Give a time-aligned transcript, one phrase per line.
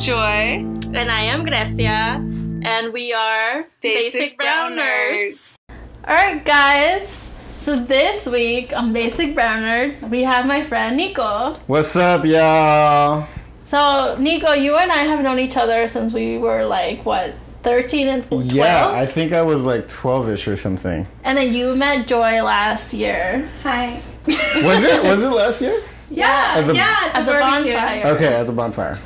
[0.00, 0.64] Joy.
[0.94, 2.16] And I am Grecia.
[2.64, 5.56] And we are Basic Brown Nerds.
[6.02, 7.30] Alright, guys.
[7.60, 11.58] So this week on Basic Brown Nerds, we have my friend Nico.
[11.66, 13.28] What's up, y'all?
[13.66, 18.08] So, Nico, you and I have known each other since we were like, what, 13
[18.08, 18.46] and 12?
[18.46, 21.06] Yeah, I think I was like 12ish or something.
[21.24, 23.46] And then you met Joy last year.
[23.64, 24.00] Hi.
[24.26, 25.02] Was it?
[25.04, 25.78] Was it last year?
[26.12, 27.72] Yeah, At the- yeah, At the barbecue.
[27.72, 28.06] bonfire.
[28.16, 28.98] Okay, at the bonfire.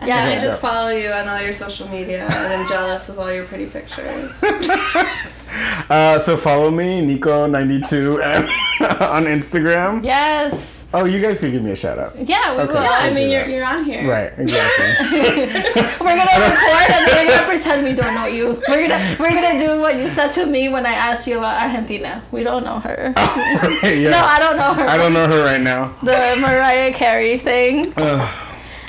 [0.00, 0.24] And Yeah.
[0.24, 3.44] I just follow you on all your social media, and I'm jealous of all your
[3.44, 4.32] pretty pictures.
[5.88, 8.20] Uh, so follow me, Nico92
[9.00, 10.04] on Instagram.
[10.04, 10.84] Yes.
[10.92, 12.14] Oh, you guys could give me a shout out.
[12.28, 12.74] Yeah, we Okay.
[12.74, 12.82] will.
[12.82, 13.50] Yeah, I mean you're that.
[13.50, 14.06] you're on here.
[14.10, 14.86] Right, exactly.
[16.00, 18.60] We're gonna record and we're gonna pretend we don't know you.
[18.68, 21.62] We're gonna we're gonna do what you said to me when I asked you about
[21.62, 22.22] Argentina.
[22.32, 23.14] We don't know her.
[23.16, 24.10] Right, yeah.
[24.10, 24.86] No, I don't know her.
[24.86, 25.94] I don't know her right now.
[26.02, 27.92] The Mariah Carey thing.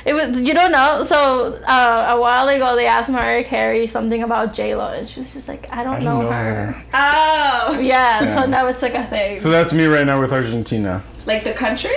[0.08, 0.10] Ugh.
[0.10, 1.04] It was you don't know.
[1.04, 5.20] So uh, a while ago they asked Mariah Carey something about J Lo and she
[5.20, 6.66] was just like, I don't, I know, don't know her.
[6.72, 6.84] her.
[6.94, 8.34] Oh, Yeah, Yeah.
[8.42, 11.02] so now it's like a thing So that's me right now with Argentina.
[11.26, 11.90] like the country?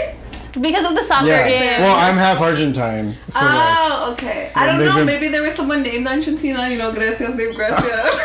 [0.60, 1.48] because of the soccer Yeah.
[1.48, 1.80] game.
[1.82, 3.16] Well, I'm half Argentine.
[3.30, 4.52] So like, oh, okay.
[4.54, 4.96] I don't know.
[4.96, 6.68] been- Maybe there was someone named Argentina.
[6.68, 7.74] You know, Grecia's named Grecia.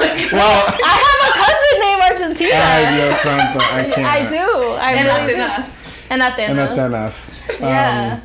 [0.00, 2.50] Like, well, I have a cousin named Argentina.
[2.52, 4.08] ay, Dios santo, I can't.
[4.08, 4.46] I do.
[4.88, 5.40] I and really do.
[5.40, 5.70] Atenas.
[6.10, 6.48] And Atenas.
[6.50, 7.16] And Atenas.
[7.60, 8.20] Yeah.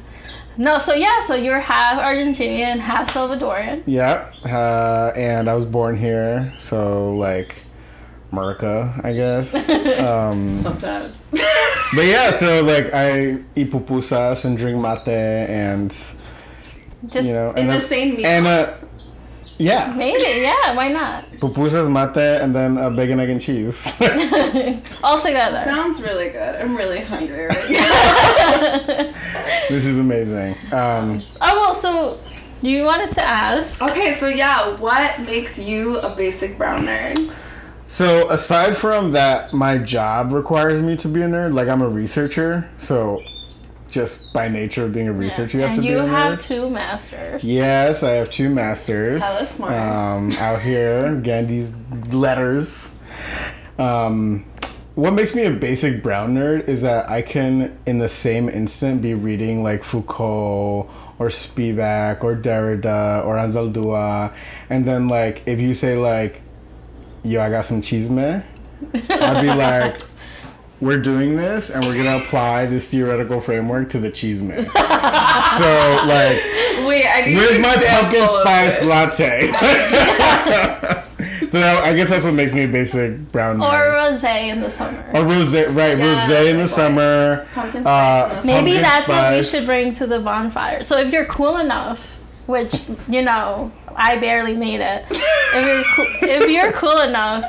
[0.57, 3.83] No, so yeah, so you're half Argentinian, half Salvadorian.
[3.85, 7.63] Yeah, uh, and I was born here, so like
[8.31, 9.53] America, I guess.
[9.99, 11.21] um, Sometimes.
[11.31, 15.89] but yeah, so like I eat pupusas and drink mate, and
[17.07, 18.25] Just you know, In and the then- same meal.
[18.25, 18.73] and uh,
[19.57, 21.25] yeah, maybe, yeah, why not?
[21.39, 23.87] pupusas, mate, and then uh, bacon, egg, and cheese.
[25.03, 25.61] All together.
[25.65, 26.55] Sounds really good.
[26.55, 29.10] I'm really hungry right now.
[29.71, 30.53] This is amazing.
[30.71, 32.19] Um, oh well, so
[32.61, 33.81] you wanted to ask.
[33.81, 37.33] okay, so yeah, what makes you a basic brown nerd?
[37.87, 41.53] So aside from that, my job requires me to be a nerd.
[41.53, 43.21] Like I'm a researcher, so
[43.89, 46.09] just by nature of being a researcher, you have and to be you a nerd.
[46.09, 47.43] have two masters.
[47.43, 49.21] Yes, I have two masters.
[49.23, 49.73] Hella smart.
[49.73, 51.71] Um, out here, Gandhi's
[52.13, 52.97] letters.
[53.77, 54.45] Um,
[54.95, 59.01] what makes me a basic brown nerd is that I can, in the same instant,
[59.01, 64.33] be reading like Foucault or Spivak or Derrida or Anzaldúa,
[64.69, 66.41] and then like if you say like,
[67.23, 68.43] "Yo, I got some chisme,"
[68.93, 70.01] I'd be like.
[70.81, 74.55] We're doing this, and we're gonna apply this theoretical framework to the chisme.
[74.55, 76.41] so, like,
[76.87, 79.51] Wait, I need with my pumpkin spice latte.
[81.51, 84.69] so that, I guess that's what makes me a basic brown Or rosé in the
[84.69, 85.05] summer.
[85.13, 85.97] Or rose, right?
[85.97, 87.47] Yeah, rose in the like summer.
[87.53, 88.41] Pumpkin Uh.
[88.45, 90.81] Maybe pumpkin that's what we should bring to the bonfire.
[90.81, 91.99] So if you're cool enough,
[92.47, 92.73] which
[93.09, 95.05] you know, I barely made it.
[95.53, 97.43] If you're cool, if you're cool enough,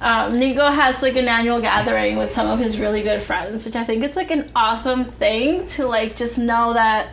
[0.00, 3.74] um, Nico has like an annual gathering with some of his really good friends, which
[3.74, 7.08] I think it's like an awesome thing to like just know that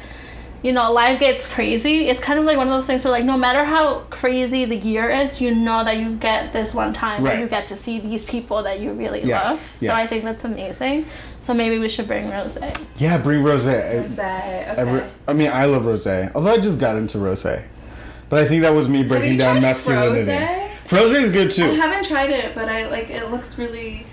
[0.61, 2.07] you know life gets crazy.
[2.07, 4.75] It's kind of like one of those things where like no matter how crazy the
[4.75, 7.99] year is, you know that you get this one time where you get to see
[7.99, 9.89] these people that you really Yes, love.
[9.89, 11.05] So I think that's amazing.
[11.41, 12.57] So maybe we should bring Rose.
[12.97, 13.65] Yeah, bring rose.
[13.65, 14.63] Rosé, okay.
[14.77, 16.05] Every, I mean, I love rose.
[16.05, 19.37] Although I just got into rose, but I think that was me Have breaking you
[19.39, 20.31] down tried masculinity.
[20.31, 20.91] Frosé?
[20.91, 21.63] Rose is good too.
[21.63, 24.05] I haven't tried it, but I like it looks really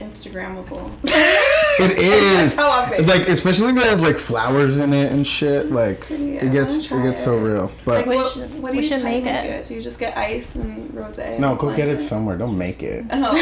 [0.00, 0.90] Instagrammable.
[1.78, 2.54] It is.
[2.54, 3.06] That's how I feel.
[3.06, 5.70] Like especially when it has like flowers in it and shit.
[5.70, 7.72] Like Pretty, I it gets wanna it gets so real.
[7.86, 9.66] But Like We what, should- what do we you should how do you make it.
[9.66, 11.38] So you just get ice and rosé.
[11.38, 12.36] no, and go get blend it somewhere.
[12.36, 13.06] Don't make it.
[13.12, 13.34] Oh.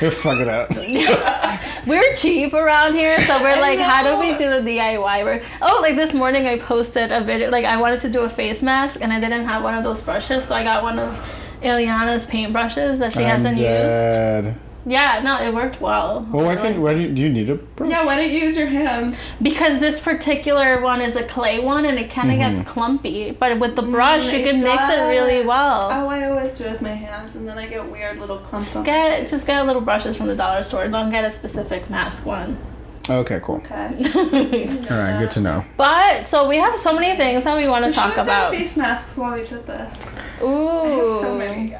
[0.00, 0.70] You're fuck it up.
[1.86, 5.24] We're cheap around here, so we're like, how do we do the DIY?
[5.24, 7.48] We're, oh, like this morning I posted a video.
[7.50, 10.00] Like I wanted to do a face mask, and I didn't have one of those
[10.02, 14.56] brushes, so I got one of Ileana's paintbrushes that she I'm hasn't used.
[14.86, 16.28] Yeah, no, it worked well.
[16.30, 16.78] Well, why can't?
[16.78, 17.88] why do you, do you need a brush?
[17.88, 19.16] yeah, why don't you use your hands?
[19.40, 22.56] Because this particular one is a clay one, and it kind of Mm-hmm.
[22.58, 23.30] gets clumpy.
[23.30, 25.88] But with the brush, you it can mix it really well.
[25.90, 28.76] Oh, I always do it with my hands, and then I get weird little clumps.
[28.76, 29.30] on my Get face.
[29.30, 30.86] just get little brushes from the dollar store.
[30.88, 32.58] Don't get a specific mask one.
[33.08, 33.56] Okay, cool.
[33.56, 33.74] Okay.
[34.90, 35.64] All right, good to know.
[35.76, 38.42] But so we have so many things that we want to We talk should've done
[38.46, 38.52] about.
[38.54, 40.06] face masks while we did this.
[40.42, 41.76] Ooh, I have so many.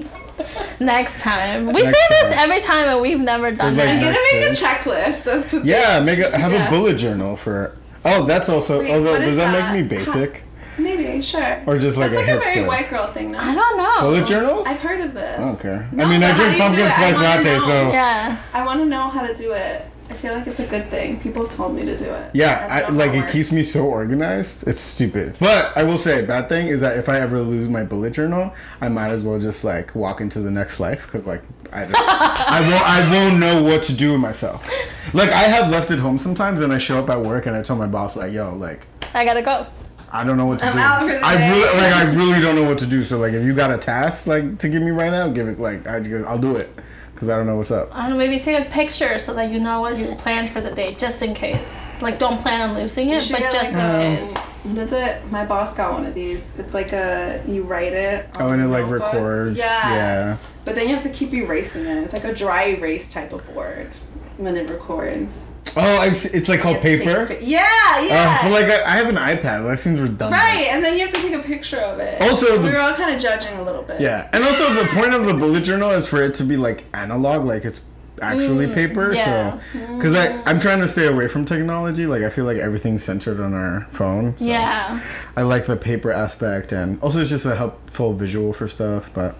[0.80, 1.66] Next time.
[1.66, 2.38] We Next say this time.
[2.38, 4.06] every time and we've never done There's, like, it.
[4.08, 6.06] I'm gonna Next make a checklist as to Yeah, things.
[6.06, 6.66] make a have Yeah.
[6.66, 7.76] a bullet journal for.
[8.04, 8.80] Oh, that's also.
[8.80, 9.72] Wait, although does that, that?
[9.74, 10.42] make me basic?
[10.80, 11.62] Maybe, sure.
[11.66, 13.42] Or just like That's a like a very white girl thing, now.
[13.50, 14.00] I don't know.
[14.00, 14.66] Bullet journals?
[14.66, 15.38] I've heard of this.
[15.38, 15.88] I don't care.
[15.92, 16.98] No, I mean, I drink pumpkin do it?
[16.98, 17.58] I spice latte, know.
[17.60, 18.42] so Yeah.
[18.54, 19.86] I want to know how to do it.
[20.08, 21.20] I feel like it's a good thing.
[21.20, 22.32] People have told me to do it.
[22.34, 23.32] Yeah, I, like it works.
[23.32, 24.66] keeps me so organized.
[24.66, 25.36] It's stupid.
[25.38, 28.12] But I will say, a bad thing is that if I ever lose my bullet
[28.12, 31.42] journal, I might as well just like walk into the next life because like
[31.72, 34.68] I, don't, I won't I won't know what to do with myself.
[35.14, 37.62] Like I have left it home sometimes, and I show up at work and I
[37.62, 39.64] tell my boss like, "Yo, like I gotta go.
[40.12, 40.78] I don't know what to I'm do.
[40.78, 43.04] out for the I day." really like I really don't know what to do.
[43.04, 45.58] So like if you got a task like to give me right now, give it
[45.60, 45.96] like I
[46.26, 46.72] I'll do it
[47.20, 47.94] because I don't know what's up.
[47.94, 50.62] I don't know, maybe take a picture so that you know what you planned for
[50.62, 51.60] the day, just in case.
[52.00, 54.38] Like, don't plan on losing it, but just like, in um, case.
[54.38, 55.30] What is it?
[55.30, 56.58] My boss got one of these.
[56.58, 58.34] It's like a you write it.
[58.36, 59.12] on Oh, and it like notebook.
[59.12, 59.58] records.
[59.58, 59.94] Yeah.
[59.94, 60.36] yeah.
[60.64, 62.04] But then you have to keep erasing it.
[62.04, 63.90] It's like a dry erase type of board.
[64.38, 65.30] And then it records.
[65.76, 67.26] Oh, I've it's like called paper.
[67.26, 67.60] pic- Yeah,
[67.96, 68.38] Uh, yeah.
[68.42, 69.66] but like I, I have an iPad.
[69.68, 70.32] That seems redundant.
[70.32, 72.20] right, and then you have to take a picture of it.
[72.20, 74.00] Also, we the- were all kind of judging a little bit.
[74.00, 76.84] Yeah, and also the point of the bullet journal is for it to be like
[76.94, 77.82] analog, like it's
[78.22, 79.14] actually Mm, paper.
[79.14, 79.58] yeah.
[79.72, 82.04] So, because I I'm trying to stay away from technology.
[82.06, 84.36] Like I feel like everything's centered on our phone.
[84.36, 85.00] So Yeah.
[85.36, 89.10] I like the paper aspect, and also it's just a helpful visual for stuff.
[89.14, 89.36] But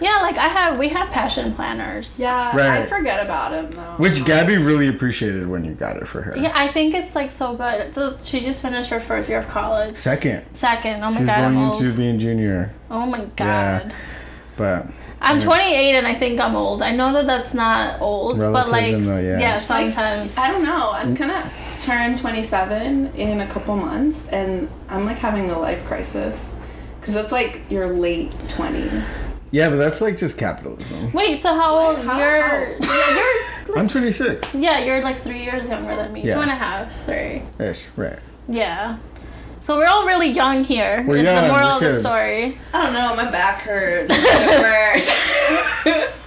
[0.00, 2.18] Yeah, like I have, we have passion planners.
[2.18, 3.94] Yeah, I forget about them though.
[3.96, 6.36] which Gabby really appreciated when you got it for her.
[6.36, 7.94] Yeah, I think it's like so good.
[7.94, 9.96] So she just finished her first year of college.
[9.96, 11.02] Second, Second.
[11.04, 11.80] Oh my she's god, I'm going old.
[11.82, 13.38] into being junior, Oh my god.
[13.38, 13.78] Yeah.
[13.84, 13.92] god.
[14.56, 14.86] but
[15.20, 15.44] I'm Yeah.
[15.44, 16.82] 28 and I think I'm old.
[16.82, 19.38] I know that that's not old, but like, in the- yeah.
[19.38, 20.36] yeah, sometimes.
[20.36, 20.90] I don't know.
[20.92, 21.50] I'm gonna
[21.80, 26.50] turn 27 in a couple months, and I'm like having a life crisis
[27.00, 29.06] because it's like your late 20s.
[29.54, 31.12] Yeah, but that's like just capitalism.
[31.12, 31.98] Wait, so how old?
[32.04, 32.38] How- you're,
[32.80, 33.14] yeah,
[33.68, 36.22] you're, I'm 26 yeah, you're like three years younger than me.
[36.22, 36.34] Yeah.
[36.34, 37.40] Two and a half, three.
[37.64, 38.18] ish, right?
[38.48, 38.98] Yeah.
[39.60, 41.04] So we're all really young here.
[41.06, 42.58] We're is young, the moral of the story.
[42.74, 43.14] I don't know.
[43.14, 44.10] My back hurts.
[44.12, 44.18] it
[45.84, 46.10] hurts.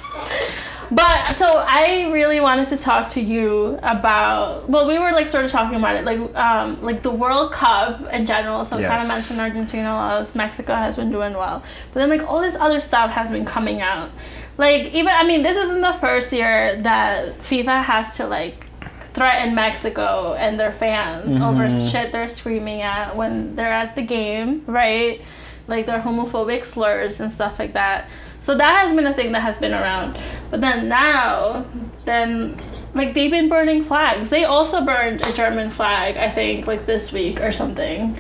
[0.92, 4.70] But so I really wanted to talk to you about.
[4.70, 8.02] Well, we were like sort of talking about it, like um, like the World Cup
[8.14, 8.64] in general.
[8.66, 9.08] So kind of Yes.
[9.08, 11.64] mentioned Argentina lost, Mexico has been doing well,
[11.94, 14.10] but then like all this other stuff has been coming out.
[14.58, 18.66] Like even I mean, this isn't the first year that FIFA has to like
[19.14, 24.64] threaten Mexico and their fans over shit they're screaming at when they're at the game,
[24.68, 25.22] right?
[25.68, 28.08] Like their homophobic slurs and stuff like that.
[28.48, 30.18] So that has been a thing that has been around.
[30.52, 31.66] But then now,
[32.06, 32.58] then
[32.94, 34.30] like they've been burning flags.
[34.30, 38.18] They also burned a German flag, I think, like this week or something.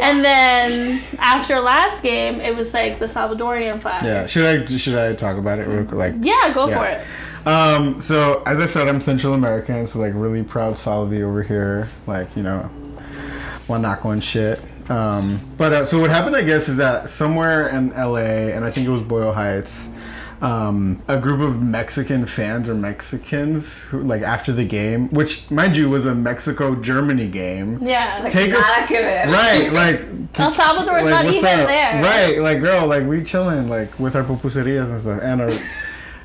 [0.00, 4.04] And then after last game, it was like the Salvadorian flag.
[4.04, 4.24] Yeah.
[4.26, 5.98] Should I should I talk about it real quick?
[5.98, 6.78] Like Yeah, go Yeah.
[6.78, 7.46] for it.
[7.46, 11.90] Um, so as I said, I'm Central American, so like really proud Salvi over here,
[12.06, 12.70] like you know,
[13.68, 14.62] guanaco and shit.
[14.88, 18.16] Um, but uh, so what happened, I guess, is that somewhere in LA,
[18.54, 19.88] and I think it was Boyle Heights,
[20.42, 25.76] um, a group of Mexican fans or Mexicans who, like after the game, which mind
[25.76, 27.78] you was a Mexico Germany game.
[27.80, 28.18] Yeah.
[28.24, 29.28] Like, Take us not give it.
[29.28, 30.00] right, like
[30.40, 31.68] El Salvador is not what's even up?
[31.68, 32.02] there.
[32.02, 35.48] Right, like girl, like we chilling, like with our pupuserias and stuff, and our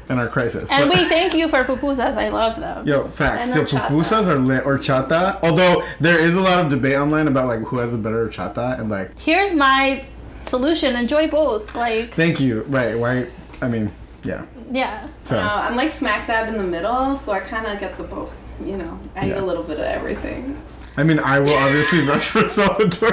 [0.10, 0.70] and our crisis.
[0.72, 2.16] and But- we thank you for pupusas.
[2.18, 2.88] I love them.
[2.88, 3.54] Yo, facts.
[3.56, 3.88] And So horchata.
[3.88, 5.38] pupusas are lit horchata.
[5.44, 8.80] Although there is a lot of debate online about like who has a better chata
[8.80, 10.04] and like Here's my
[10.40, 10.96] solution.
[10.96, 11.76] Enjoy both.
[11.76, 12.64] Like, thank you.
[12.70, 13.28] Right, why
[13.62, 13.92] I mean,
[14.24, 14.44] yeah.
[14.72, 15.08] yeah.
[15.24, 18.04] So No, I'm like smack dab in the middle, so I kind of get the
[18.04, 18.36] both.
[18.64, 20.58] You know, I eat a little bit of everything.
[20.98, 23.12] I mean I will obviously rush for Salvador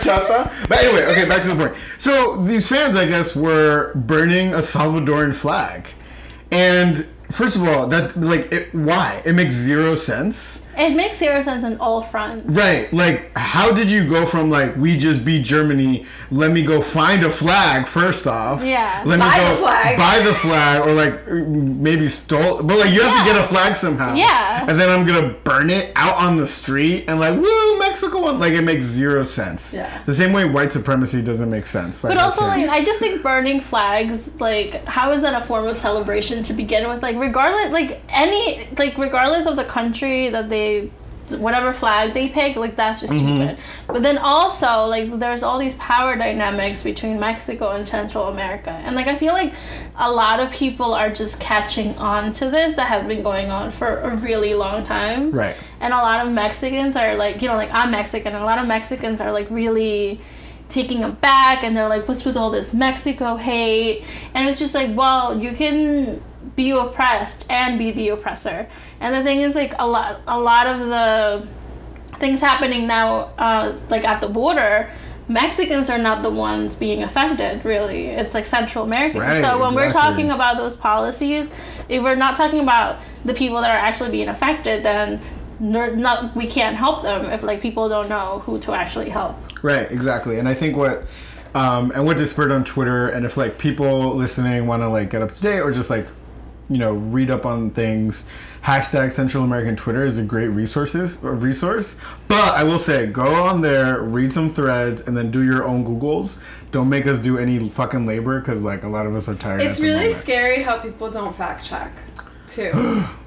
[0.00, 0.50] chata.
[0.68, 1.74] But anyway, okay, back to the point.
[1.98, 5.88] So these fans I guess were burning a Salvadoran flag.
[6.50, 9.22] And first of all, that like it, why?
[9.24, 10.66] It makes zero sense.
[10.76, 12.44] It makes zero sense on all fronts.
[12.44, 12.92] Right.
[12.92, 16.06] Like, how did you go from like we just beat Germany?
[16.30, 18.64] Let me go find a flag first off.
[18.64, 19.02] Yeah.
[19.04, 19.98] Let Buy me go the flag.
[19.98, 22.62] buy the flag, or like maybe stole.
[22.62, 24.14] But like you have to get a flag somehow.
[24.14, 24.64] Yeah.
[24.68, 28.38] And then I'm gonna burn it out on the street and like woo Mexico won.
[28.40, 29.74] Like it makes zero sense.
[29.74, 30.02] Yeah.
[30.06, 32.02] The same way white supremacy doesn't make sense.
[32.04, 32.66] Like, But also, okay.
[32.66, 36.52] like, I just think burning flags, like, how is that a form of celebration to
[36.52, 37.02] begin with?
[37.02, 40.61] Like, regardless, like, any, like, regardless of the country that they,
[41.28, 43.36] whatever flag they pick, like, that's just mm-hmm.
[43.36, 43.58] stupid.
[43.86, 48.70] But then also, like, there's all these power dynamics between Mexico and Central America.
[48.70, 49.54] And, like, I feel like
[49.96, 53.70] a lot of people are just catching on to this that has been going on
[53.70, 55.30] for a really long time.
[55.30, 55.56] right.
[55.80, 58.58] And a lot of Mexicans are like, you know, like I'm Mexican, and a lot
[58.58, 60.20] of Mexicans are like really
[60.68, 64.04] taking it back, and they're like, what's with all this Mexico hate?
[64.34, 66.22] And it's just like, well, you can
[66.56, 68.68] be oppressed and be the oppressor.
[69.00, 71.48] And the thing is, like, a lot, a lot of the
[72.18, 74.90] things happening now, uh, like at the border,
[75.28, 78.06] Mexicans are not the ones being affected, really.
[78.06, 79.20] It's like Central Americans.
[79.20, 81.48] Right, so when we're talking about those policies,
[81.88, 85.20] if we're not talking about the people that are actually being affected, then
[85.60, 89.36] not we can't help them if like people don't know who to actually help.
[89.62, 90.38] Right, exactly.
[90.38, 91.06] And I think what
[91.54, 95.10] um, and what this spurred on Twitter, and if like people listening want to like
[95.10, 96.06] get up to date or just like
[96.68, 98.26] you know read up on things,
[98.64, 101.96] hashtag Central American Twitter is a great resources resource.
[102.28, 105.84] But I will say, go on there, read some threads, and then do your own
[105.84, 106.36] googles.
[106.70, 109.62] Don't make us do any fucking labor because like a lot of us are tired.
[109.62, 111.92] It's really scary how people don't fact check,
[112.54, 112.70] too,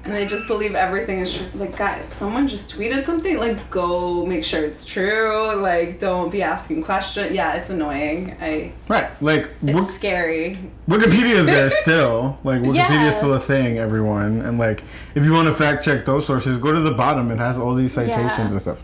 [0.04, 1.46] and they just believe everything is true.
[1.54, 3.38] Like, guys, someone just tweeted something.
[3.38, 5.54] Like, go make sure it's true.
[5.56, 7.32] Like, don't be asking questions.
[7.32, 8.36] Yeah, it's annoying.
[8.40, 8.72] I.
[8.88, 10.70] Right, like It's Wik- scary.
[10.88, 12.38] Wikipedia is there still.
[12.44, 14.40] Like Wikipedia is still a thing, everyone.
[14.42, 17.30] And like if you want to fact check those sources, go to the bottom.
[17.30, 18.48] It has all these citations Yeah.
[18.50, 18.78] and stuff.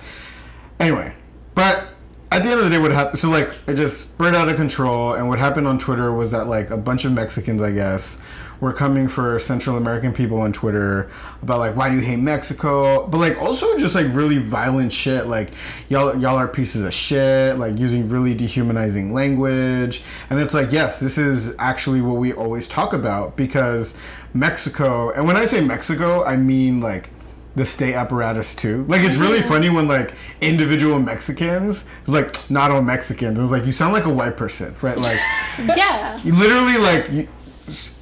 [0.81, 1.13] Anyway,
[1.55, 1.87] but
[2.33, 3.19] at the end of the day, what happened?
[3.19, 6.49] So like it just spread out of control, and what happened on Twitter was that
[6.49, 8.21] like a bunch of Mexicans, I guess,
[8.63, 11.11] were coming for Central American people on Twitter
[11.43, 13.09] about like why do you hate Mexico?
[13.09, 15.51] But like also just like really violent shit, like
[15.89, 20.05] y'all y'all are pieces of shit, like using really dehumanizing language.
[20.31, 23.95] And it's like, yes, this is actually what we always talk about because
[24.33, 27.11] Mexico, and when I say Mexico, I mean like
[27.57, 28.85] the state apparatus too.
[28.89, 29.49] Like it's really mm-hmm.
[29.49, 34.13] funny when like individual Mexicans, like not all Mexicans, it's like you sound like a
[34.13, 34.97] white person, right?
[34.97, 35.19] Like
[35.59, 36.21] Yeah.
[36.23, 37.29] you literally like you,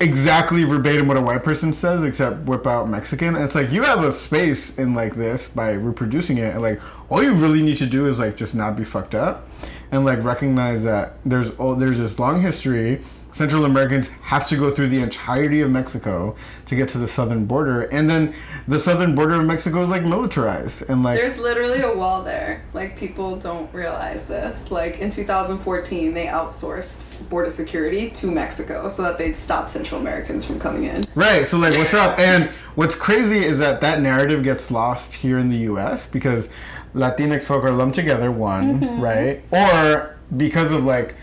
[0.01, 3.37] exactly verbatim what a white person says, except whip out Mexican.
[3.37, 7.23] It's like you have a space in like this by reproducing it, and like all
[7.23, 9.49] you really need to do is like just not be fucked up,
[9.91, 13.03] and like recognize that there's oh there's this long history.
[13.33, 16.35] Central Americans have to go through the entirety of Mexico
[16.67, 18.35] to get to the southern border, and then
[18.67, 22.63] the southern border of Mexico is like militarized and like There's literally a wall there.
[22.75, 24.73] Like people don't realize this.
[24.73, 30.45] Like in 2014, they outsourced border security to Mexico so that they'd stop Central Americans
[30.45, 31.05] from coming in.
[31.15, 31.47] Right.
[31.47, 32.19] So like, what's up?
[32.19, 36.07] And what's crazy is that that narrative gets lost here in the U.S.
[36.07, 36.51] because
[36.95, 39.43] Latinx folk are lumped together, one, right?
[39.51, 41.15] Or because of like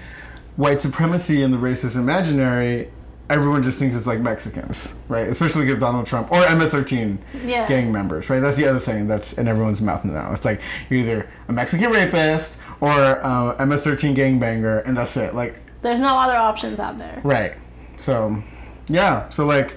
[0.55, 2.89] white supremacy and the racist imaginary,
[3.29, 5.27] everyone just thinks it's like Mexicans, right?
[5.27, 7.67] Especially because Donald Trump or MS-13 Yeah.
[7.67, 8.39] gang members, right?
[8.39, 10.31] That's the other thing that's in everyone's mouth now.
[10.31, 15.35] It's like you're either a Mexican rapist or uh, MS-13 gangbanger, and that's it.
[15.35, 17.19] Like There's no other options out there.
[17.23, 17.53] Right.
[17.97, 18.41] So,
[18.87, 19.27] yeah.
[19.29, 19.73] So like,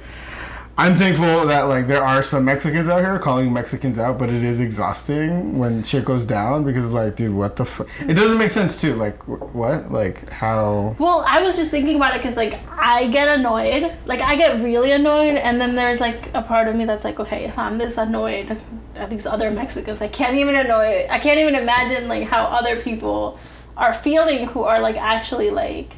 [0.79, 4.43] I'm thankful that like there are some Mexicans out here calling Mexicans out, but it
[4.43, 7.87] is exhausting when shit goes down because like, dude, what the fuck?
[8.01, 8.95] It doesn't make sense too.
[8.95, 9.93] Like, what?
[9.93, 10.97] Like, how?
[10.99, 13.95] Well, I was just thinking about it because, like, I get annoyed.
[14.07, 17.21] Like, I get really annoyed, and then there's, like, a part of me that's like,
[17.21, 18.57] okay, if I'm this annoyed
[18.97, 21.07] at these other Mexicans, I can't even annoy.
[21.11, 23.39] I can't even imagine, like, how other people
[23.77, 25.93] are feeling who are, like, actually, like,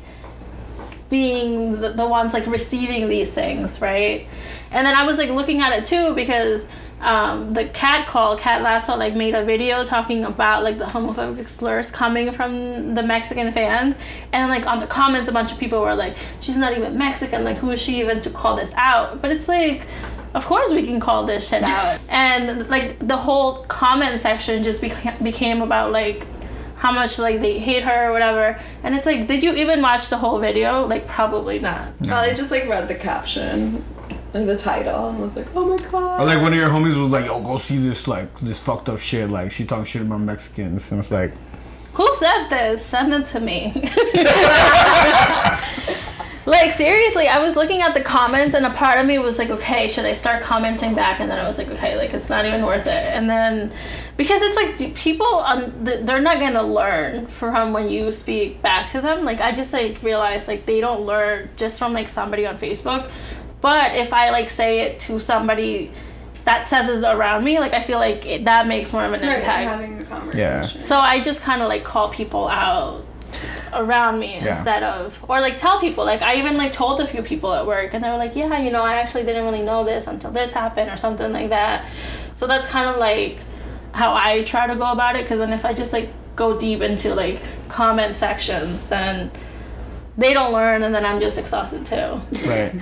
[1.13, 4.27] being the, the ones, like, receiving these things, right?
[4.73, 6.67] And then I was, like, looking at it, too, because
[7.03, 11.49] um, the cat call, Kat Lazo, like made a video talking about like the homophobic
[11.49, 13.97] slurs coming from the Mexican fans,
[14.33, 17.43] and like on the comments, a bunch of people were like, "She's not even Mexican.
[17.43, 19.83] Like, who is she even to call this out?" But it's like,
[20.35, 24.81] of course we can call this shit out, and like the whole comment section just
[24.81, 26.25] beca- became about like
[26.83, 30.09] how much like they hate her or whatever, and it's like, did you even watch
[30.11, 30.85] the whole video?
[30.85, 31.97] Like, probably not.
[32.03, 33.85] Probably just like read the caption
[34.35, 36.21] or the title and was like, oh my god.
[36.21, 38.89] Or like one of your homies was like, "Yo, go see this like this fucked
[38.89, 41.33] up shit." Like she talking shit about Mexicans, and it's like,
[41.93, 42.85] Who said this?
[42.85, 43.73] Send it to me.
[46.47, 49.51] like seriously, I was looking at the comments and a part of me was like,
[49.51, 51.21] okay, should I start commenting back?
[51.21, 52.91] And then I was like, okay, like it's not even worth it.
[52.91, 53.71] And then
[54.17, 59.01] because it's like people, um, they're not gonna learn from when you speak back to
[59.01, 59.25] them.
[59.25, 63.11] Like I just like realized like they don't learn just from like somebody on Facebook.
[63.61, 65.91] But if I like say it to somebody
[66.45, 69.21] that says it around me, like I feel like it, that makes more of an
[69.21, 69.69] Right, impact.
[69.71, 70.81] having a conversation.
[70.81, 73.05] So I just kind of like call people out
[73.73, 74.57] around me Yeah.
[74.57, 77.67] instead of or like tell people like I even like told a few people at
[77.67, 80.31] work and they were like yeah you know I actually didn't really know this until
[80.31, 81.89] this happened or something like that
[82.35, 83.39] so that's kind of like
[83.93, 86.81] how I try to go about it because then if I just like go deep
[86.81, 89.31] into like comment sections then
[90.17, 92.73] they don't learn and then I'm just exhausted too right.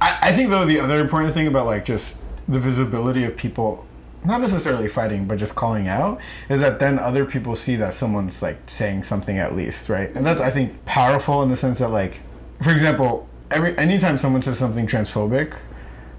[0.00, 3.86] I, I think though the other important thing about like just the visibility of people
[4.24, 8.40] not necessarily fighting but just calling out is that then other people see that someone's
[8.42, 11.88] like saying something at least right and that's i think powerful in the sense that
[11.88, 12.20] like
[12.62, 15.56] for example every anytime someone says something transphobic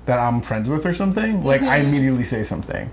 [0.06, 1.88] that I'm friends with or something, like I Mm-hmm.
[1.88, 2.92] immediately say something.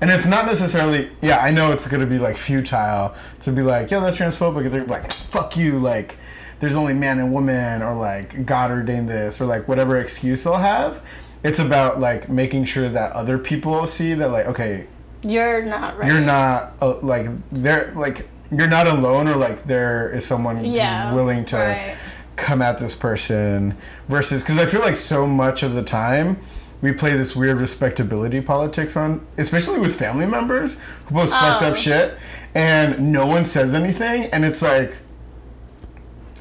[0.00, 3.90] And it's not necessarily, yeah, I know it's gonna be like futile to be like,
[3.90, 4.70] yo, that's transphobic.
[4.70, 6.16] They're like, fuck you, like,
[6.60, 10.54] there's only man and woman, or like, God ordained this, or like, whatever excuse they'll
[10.54, 11.02] have.
[11.44, 14.86] It's about like making sure that other people see that, like, okay,
[15.22, 16.08] You're not right.
[16.10, 21.08] you're not uh, like they're like you're not alone or like there is someone Yeah.
[21.10, 21.96] who's willing to Right.
[22.36, 23.76] come at this person
[24.08, 26.38] versus because i feel like so much of the time
[26.80, 30.74] we play this weird respectability politics on especially with family members
[31.06, 31.40] who post oh.
[31.40, 31.68] fucked Oh.
[31.68, 32.16] up shit
[32.54, 34.94] and no one says anything and it's like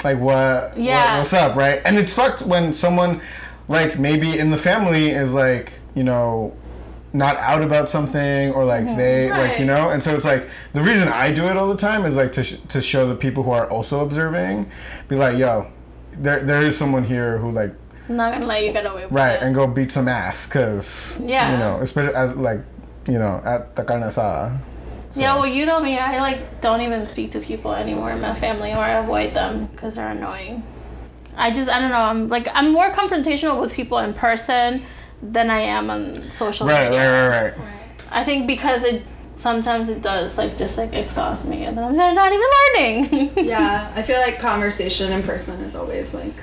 [0.04, 1.14] like what, Yeah.
[1.14, 3.22] what what's up right and it's fucked when someone
[3.68, 6.56] like maybe in the family is like you know
[7.14, 8.98] not out about something or like mm-hmm.
[8.98, 11.78] they like you know and so it's like the reason i do it all the
[11.78, 14.70] time is like to, sh- to show the people who are also observing
[15.08, 15.66] be like yo
[16.20, 17.74] there, there is someone here who like
[18.10, 19.42] I'm not gonna let you get away with right it.
[19.44, 21.52] and go beat some ass because Yeah.
[21.52, 22.62] you know especially at like
[23.08, 24.58] you know at the carne asada
[25.12, 25.98] So- Yeah, well, you know me.
[25.98, 29.68] I like don't even speak to people anymore in my family, or I avoid them
[29.72, 30.64] because they're annoying.
[31.36, 32.06] I just I don't know.
[32.12, 34.84] I'm like I'm more confrontational with people in person
[35.24, 37.30] than I am on social right media.
[37.30, 39.04] right right right I think because it
[39.38, 43.32] sometimes it does like just like exhaust me, and then I'm not even learning.
[43.54, 46.36] Yeah, I feel like conversation in person is always like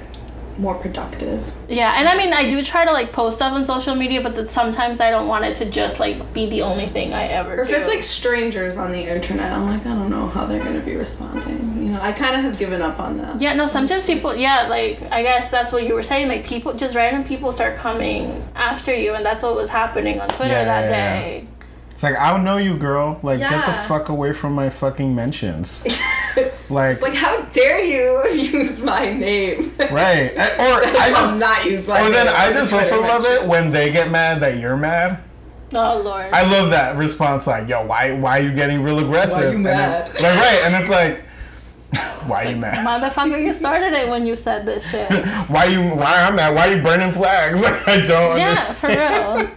[0.58, 1.42] more productive.
[1.68, 4.34] Yeah, and I mean, I do try to like post stuff on social media, but
[4.36, 7.54] that sometimes I don't want it to just like be the only thing I ever
[7.58, 7.74] Or if do.
[7.74, 10.94] it's like strangers on the internet, I'm like, I don't know how they're gonna be
[10.96, 11.82] responding.
[11.84, 13.40] You know, I kind of have given up on that.
[13.40, 16.28] yeah, no, sometimes people, yeah, like I guess that's what you were saying.
[16.28, 20.28] Like people, just random people start coming after you, and that's what was happening on
[20.28, 21.40] Twitter Yeah, that yeah, yeah.
[21.94, 22.00] Day.
[22.00, 25.14] it's like i don't know you girl like get the fuck away from my fucking
[25.14, 25.86] mentions
[26.70, 29.72] like like, how dare you use my name?
[29.78, 32.12] right eh, or i I just just not use my or name.
[32.12, 33.44] then i just Twitter also love mention.
[33.44, 35.20] it when they get mad that you're mad
[35.76, 36.32] Oh lord.
[36.32, 37.48] I love that response.
[37.48, 39.38] Like, yo, why, why are you getting real aggressive?
[39.38, 40.06] Why you And then- mad?
[40.20, 41.22] like, right, and it's like,
[42.28, 42.86] why are you mad?
[42.86, 45.10] Motherfucker, you started it when you said this shit.
[45.48, 46.54] Why you, why I'm mad?
[46.54, 47.64] Why are you burning flags?
[47.88, 49.48] I don't Yeah, for understand.
[49.48, 49.50] real.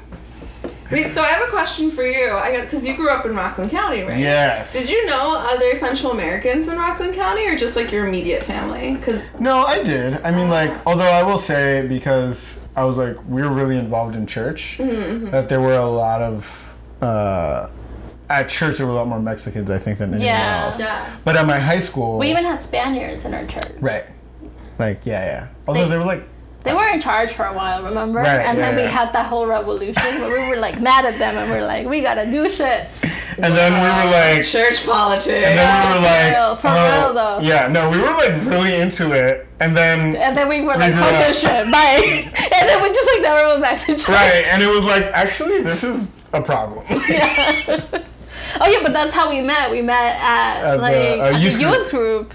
[0.89, 2.31] Wait, so I have a question for you.
[2.31, 4.17] I got because you grew up in Rockland County, right?
[4.17, 4.71] Yes.
[4.73, 8.95] Did you know other Central Americans in Rockland County, or just like your immediate family?
[8.95, 10.21] Because No, I did.
[10.23, 14.15] I mean, like, although I will say because I was like, we were really involved
[14.15, 16.63] in church, Mm-hmm, that there were a lot of,
[17.01, 17.67] uh,
[18.29, 20.65] at church there were a lot more Mexicans, I think, than anywhere Yeah.
[20.65, 20.79] else.
[20.79, 23.73] yeah, But at my high school, We even had Spaniards in our church.
[23.81, 24.05] right,
[24.79, 25.47] like, yeah, yeah.
[25.67, 26.23] Although They- they were like,
[26.67, 28.19] They were in charge for a while, remember?
[28.19, 31.17] Right, and then yeah, we had that whole revolution where we were like mad at
[31.17, 32.87] them and we are like, we gotta do shit.
[33.37, 35.27] and then we were like, church politics.
[35.27, 37.39] And then we were like, real, for oh, real, though.
[37.39, 40.93] yeah, no, we were like really into it, and then And then we were like,
[40.93, 42.01] grew fuck this shit, bye.
[42.35, 44.09] and then we just like never went back to church.
[44.09, 46.85] right, and it was like, actually, this is a problem.
[47.07, 48.03] Yeah.
[48.59, 49.71] oh yeah, but that's how we met.
[49.71, 52.33] We met at, At the, like uh, at youth the youth group.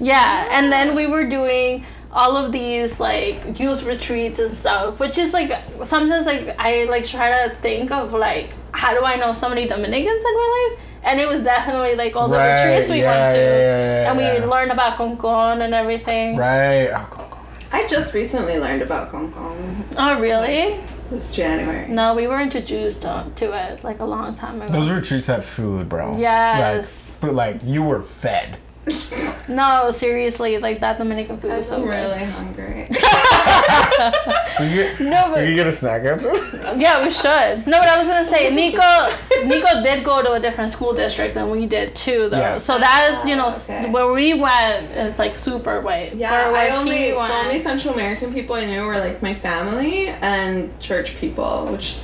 [0.00, 5.16] Yeah, and then we were doing all of these like youth retreats and stuff, which
[5.18, 5.50] is like
[5.84, 9.66] sometimes like I like try to think of like how do I know so many
[9.66, 13.10] Dominicans in my life, and it was definitely like all the Right, retreats we yeah,
[13.24, 16.36] went to, yeah, yeah, and we learned about Concon and everything.
[16.36, 16.88] right.
[16.92, 17.38] Oh, go, go.
[17.72, 20.78] I just recently learned about Gong Gong Oh really?
[21.10, 21.88] this January.
[21.88, 24.72] No, we were introduced to, to it like a long time ago.
[24.72, 26.18] Those retreats had food, bro.
[26.18, 27.08] Yes.
[27.10, 28.58] Like, but like you were fed.
[29.48, 31.88] no, seriously, like that Dominican food was so I'm good.
[31.90, 32.88] really hungry.
[34.60, 36.28] You get, No, you but you get a snack after.
[36.78, 37.66] yeah, we should.
[37.66, 39.46] No, but I was gonna say Nico.
[39.46, 42.38] Nico did go to a different school district than we did too, though.
[42.38, 42.58] Yeah.
[42.58, 43.90] So that is, you know, Ah, okay.
[43.90, 44.90] where we went.
[44.92, 46.14] It's like super white.
[46.14, 49.22] Yeah, Where- I where only he the only Central American people I knew were like
[49.22, 51.98] my family and church people, which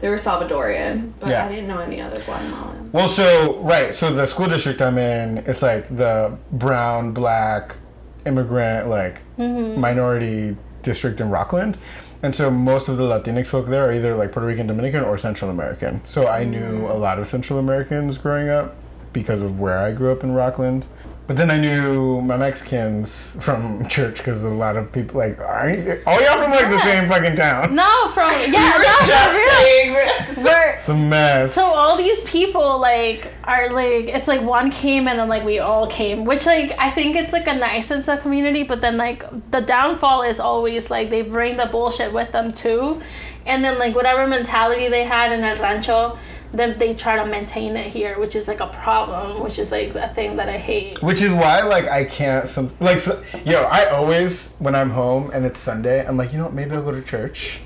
[0.00, 1.46] they were Salvadorian, but Yeah.
[1.46, 2.90] I didn't know any other Guatemalan.
[2.92, 7.76] Well, so right, so the school district I'm in, it's like the brown, black,
[8.24, 9.80] immigrant, like Mm-hmm.
[9.80, 11.78] minority district in Rockland,
[12.22, 15.18] and so most of the Latinx folk there are either like Puerto Rican, Dominican, or
[15.18, 16.00] Central American.
[16.06, 18.76] So I knew a lot of Central Americans growing up
[19.12, 20.86] because of where I grew up in Rockland.
[21.26, 25.68] But then I knew my Mexicans from church because a lot of people like, are
[25.70, 27.74] you, all y'all from like the same fucking town.
[27.74, 29.50] No, from yeah, no, Just for real.
[29.60, 30.36] saying this.
[30.38, 31.52] We're, It's a mess.
[31.54, 35.58] so all these people like are like it's like one came and then like we
[35.58, 38.96] all came which like i think it's like a nice sense of community but then
[38.96, 43.00] like the downfall is always like they bring the bullshit with them too
[43.46, 46.18] and then like whatever mentality they had in el rancho
[46.52, 49.94] then they try to maintain it here which is like a problem which is like
[49.94, 52.48] a thing that i hate Which is why, like, I can't.
[52.48, 56.38] Some like, so, yo, I always when I'm home and it's Sunday, I'm like, you
[56.38, 57.60] know, what, maybe I'll go to church,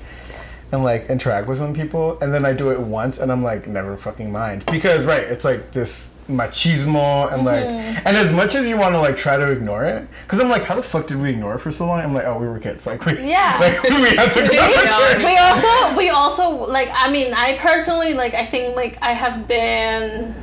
[0.73, 3.66] and like interact with some people, and then I do it once, and I'm like,
[3.66, 8.07] never fucking mind because right, it's like this machismo and like, mm-hmm.
[8.07, 10.64] and as much as you want to like try to ignore it, because I'm like,
[10.64, 12.01] how the fuck did we ignore it for so long?
[12.01, 13.59] I'm like, oh, we were kids, like we, Yeah.
[13.61, 15.25] like we had to go to church.
[15.25, 19.47] we also we also like i mean i personally like i think like i have
[19.47, 20.35] been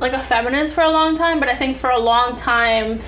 [0.00, 3.00] like a feminist for a long time but i think for a long time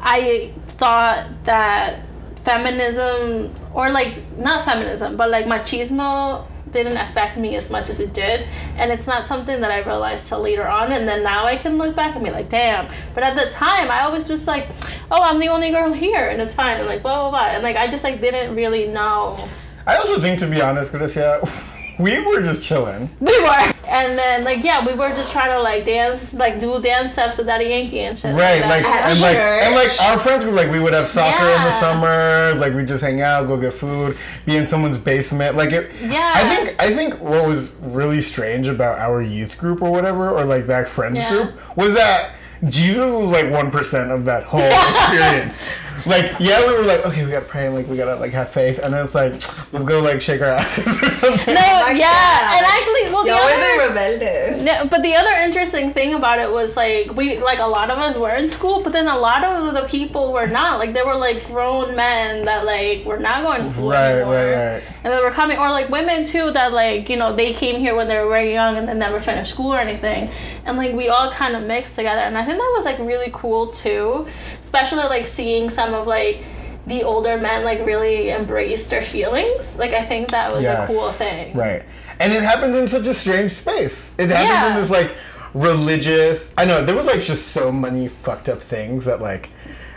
[0.00, 2.02] i thought that
[2.36, 8.12] feminism or like not feminism but like machismo didn't affect me as much as it
[8.12, 8.46] did.
[8.76, 10.92] And it's not something that i realized till later on.
[10.92, 12.88] And then now i can look back and be like damn.
[13.14, 14.68] But at the time i always was like
[15.10, 16.28] oh i'm the only girl here.
[16.28, 16.78] And it's fine.
[16.78, 17.48] And like blah blah blah.
[17.54, 19.48] And like i just like didn't really know.
[19.86, 21.40] I also think, to be honest, Grecia,
[21.98, 23.10] we were just chilling.
[23.18, 23.72] We were.
[23.90, 27.36] And then like yeah, we were just trying to like dance, like do dance steps
[27.38, 28.32] with Daddy Yankee and shit.
[28.34, 29.10] Right, like, like that.
[29.10, 32.58] and like and like our friends group, like we would have soccer in the summers,
[32.60, 35.56] like we just hang out, go get food, be in someone's basement.
[35.56, 36.32] Like it Yeah.
[36.36, 40.44] I think I think what was really strange about our youth group or whatever, or
[40.44, 41.30] like that friends Yeah.
[41.30, 42.36] group, was that
[42.68, 45.58] Jesus was like one percent of that whole experience.
[46.06, 48.50] Like, yeah, we were like, okay, we gotta pray and like we gotta like have
[48.50, 49.32] faith, and then was like,
[49.72, 51.54] let's go like shake our asses or something.
[51.54, 52.56] no, my yeah, God.
[52.56, 54.64] and actually, well, the Y'all are other, the rebeldes.
[54.66, 57.98] Yeah, but the other interesting thing about it was like we like a lot of
[57.98, 60.78] us were in school, but then a lot of the people were not.
[60.78, 64.34] Like they were like grown men that like were not going to school Right, anymore,
[64.34, 64.82] right, right.
[65.04, 67.94] and they were coming, or like women too that like you know they came here
[67.94, 70.30] when they were very young and then never finished school or anything,
[70.64, 73.30] and like we all kind of mixed together, and I think that was like really
[73.32, 74.26] cool too,
[74.62, 76.44] especially like seeing some of like
[76.86, 79.76] the older men like really embraced their feelings.
[79.76, 81.56] Like I think that was a cool thing.
[81.56, 81.82] Right.
[82.18, 84.14] And it happens in such a strange space.
[84.18, 84.74] It happens Yeah.
[84.74, 85.14] in this like
[85.54, 89.50] religious I know, there was like just so many fucked up things that like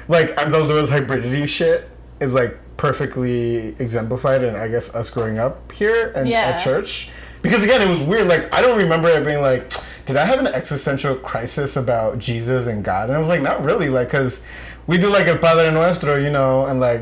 [0.07, 6.11] like Anzaldua's hybridity shit is like perfectly exemplified in I guess us growing up here
[6.15, 6.41] and Yeah.
[6.41, 7.11] at church.
[7.41, 9.71] Because again it was weird, like I don't remember it being like
[10.05, 13.07] did I have an existential crisis about Jesus and God?
[13.07, 14.43] And I was like, not really, like, because
[14.87, 17.01] we do like a Padre Nuestro, you know, and like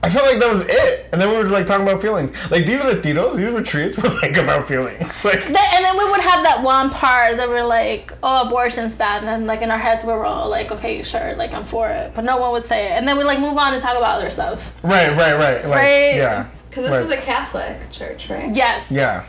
[0.00, 1.08] I felt like that was it.
[1.12, 2.30] And then we were like talking about feelings.
[2.52, 5.24] Like these retiros, these retreats were like about feelings.
[5.24, 8.94] Like Then, and then we would have that one part that we're like, oh, abortion's
[8.94, 9.18] bad.
[9.24, 11.90] And then, like, in our heads, we were all like, okay, sure, like, I'm for
[11.90, 12.14] it.
[12.14, 12.92] But no one would say it.
[12.92, 14.72] And then we, like, move on and talk about other stuff.
[14.84, 15.64] right, right, right.
[15.66, 16.14] Like Right.
[16.14, 16.48] yeah.
[16.70, 17.02] Because this Right.
[17.02, 18.54] is a Catholic church, right?
[18.54, 18.88] Yes.
[18.92, 19.24] Yeah.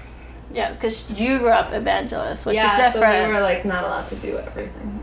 [0.53, 3.27] Yeah, because you grew up evangelist, which yeah, is so different.
[3.29, 4.99] we were like not allowed to do everything.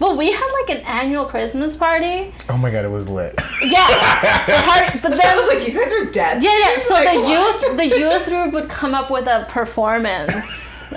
[0.00, 0.06] Word.
[0.06, 2.32] Well, we had, like, an annual Christmas party.
[2.48, 3.34] Oh my god, it was lit.
[3.62, 3.86] Yeah.
[4.46, 6.42] The heart- but I was like, you guys were dead.
[6.42, 6.78] Yeah, yeah.
[6.88, 7.62] So Like, the what?
[7.62, 10.32] youth, the youth group would come up with a performance,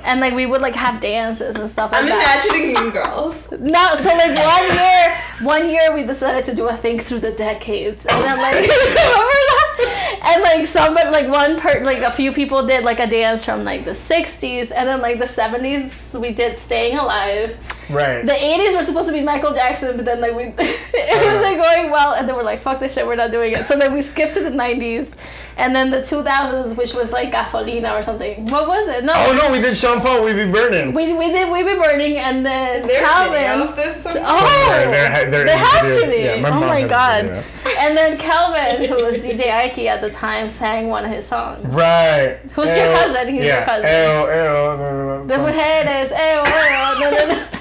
[0.05, 2.11] and like we would like have dances and stuff like that.
[2.13, 2.45] I'm that.
[2.45, 3.35] imagining Mean Girls.
[3.59, 7.31] No, so like one year, one year we decided to do a thing through the
[7.33, 10.19] decades, and then like remember that?
[10.25, 13.63] And like somebody, like one per, like a few people did like a dance from
[13.63, 17.55] like the '60s, and then like the '70s we did "Staying Alive."
[17.89, 18.25] Right.
[18.25, 21.33] The '80s were supposed to be Michael Jackson, but then like we, it uh-huh.
[21.33, 23.65] was like going well, and then we're like, "Fuck this shit, we're not doing it."
[23.65, 25.13] So then we skipped to the '90s,
[25.57, 28.47] and then the 2000s, which was like Gasolina or something.
[28.47, 29.03] What was it?
[29.03, 29.13] No.
[29.15, 30.93] oh no, we did Sean Paul, we be burning.
[30.93, 34.05] We, we did we be burning and then Is there a Calvin this?
[34.05, 36.11] Oh, Somewhere, there ha- there there is has to videos.
[36.11, 36.23] be.
[36.23, 37.25] Yeah, my oh my god!
[37.25, 37.43] video.
[37.79, 41.65] And then Calvin, who was DJ Ike at the time, sang one of his songs.
[41.67, 42.39] Right.
[42.53, 43.33] Who's your cousin?
[43.33, 43.85] He's your cousin.
[43.85, 46.02] Ew, ew, The some- mujeres,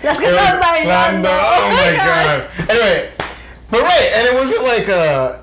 [0.02, 1.22] Las que Ew, están bailando.
[1.22, 1.28] Lando.
[1.30, 2.70] Oh my god.
[2.70, 3.10] Anyway,
[3.70, 5.38] but right, and it wasn't like uh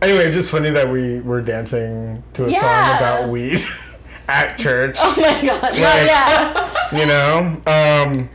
[0.00, 2.60] Anyway, it's just funny that we were dancing to a Yeah.
[2.60, 3.60] song about weed
[4.28, 4.96] at church.
[5.00, 5.62] Oh my god!
[5.62, 6.70] No, Like- yeah.
[6.96, 7.60] You know?
[7.66, 8.30] Um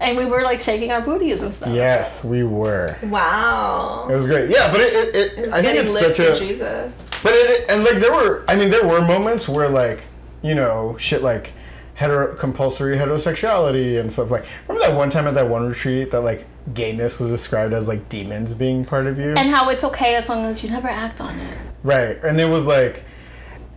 [0.00, 1.68] And we were like shaking our booties and stuff.
[1.74, 2.96] yes, we were.
[3.02, 4.06] Wow.
[4.10, 4.48] It was great.
[4.50, 6.92] Yeah, but it, it, it I think Getting it's lit such a Jesus.
[7.22, 10.00] But it and like there were I mean there were moments where like
[10.42, 11.52] you know shit like
[11.96, 16.20] hetero compulsory heterosexuality and stuff like remember that one time at that one retreat that
[16.20, 20.14] like gayness was described as like demons being part of you And how it's okay
[20.14, 21.58] as long as you never act on it.
[21.82, 23.02] right and it was like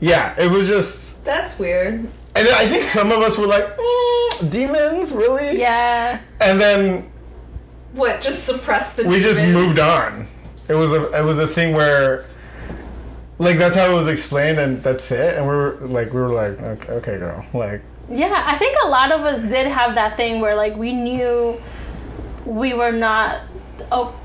[0.01, 1.93] yeah it was just That's weird.
[2.35, 6.19] and I think some of us were like mm, demons really Yeah.
[6.41, 7.09] and then
[7.93, 8.19] What?
[8.21, 9.07] Just suppress the.
[9.07, 10.27] we just moved on
[10.67, 12.25] it was a it was a thing where
[13.37, 16.27] like that's how it was explained and that's it and we were like we were
[16.33, 20.17] like okay, okay girl like Yeah, I think a lot of us did have that
[20.17, 21.61] thing where like we knew
[22.45, 23.41] we were not
[23.91, 24.15] oh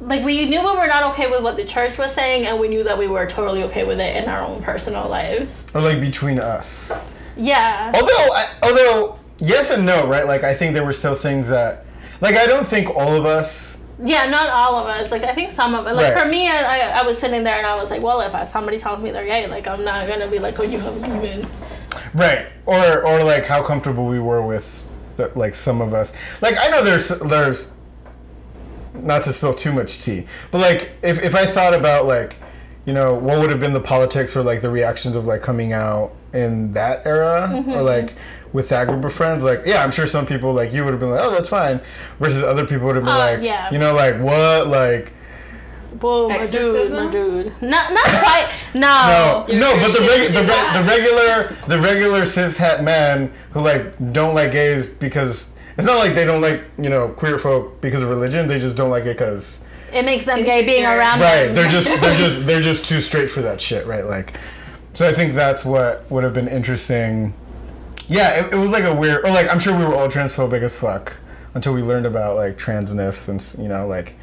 [0.00, 2.68] like we knew we were not okay with what the church was saying and we
[2.68, 5.64] knew that we were totally okay with it in our own personal lives.
[5.74, 6.92] or like between us
[7.36, 7.90] Yeah.
[7.94, 10.26] Although, I, although yes and no, right?
[10.26, 11.84] Like I think there were still things that,
[12.20, 15.10] like I don't think all of us Yeah, not all of us.
[15.10, 15.94] Like I think some of it.
[15.94, 16.22] Like Right.
[16.22, 18.44] for me, I, I, I was sitting there and I was like, well, if I,
[18.44, 21.00] somebody tells me they're gay, like I'm not gonna be like, oh, you have a
[21.00, 21.46] demon.
[22.14, 22.46] Right.
[22.66, 24.82] Or or like how comfortable we were with
[25.16, 26.14] the, like some of us.
[26.42, 27.72] Like I know there's there's
[28.94, 32.36] not to spill too much tea, but like if if I thought about like
[32.86, 35.72] you know what would have been the politics or like the reactions of like coming
[35.72, 37.72] out in that era Mm-hmm.
[37.72, 38.14] or like
[38.52, 41.00] with that group of friends like yeah i'm sure some people like you would have
[41.00, 41.80] been like oh that's fine
[42.20, 43.70] versus other people would have been Uh, like yeah.
[43.72, 45.12] you know like what like
[46.00, 47.10] Whoa, my dude, my Exorcism?
[47.10, 47.52] dude.
[47.62, 48.48] Not not quite.
[48.74, 49.44] no No.
[49.48, 53.32] You're no but the, Christian, reg- the, re- the regular the regular cis het men
[53.52, 57.38] who like don't like gays because it's not like they don't like you know queer
[57.38, 60.82] folk because of religion they just don't like it because It makes them gay being
[60.84, 60.98] Insecure.
[60.98, 61.54] around right them.
[61.54, 64.34] they're just they're just they're just too straight for that shit right like
[64.94, 67.32] so i think that's what would have been interesting
[68.08, 70.62] yeah it, it was like a weird or like i'm sure we were all transphobic
[70.62, 71.16] as fuck
[71.54, 74.16] until we learned about like transness and you know like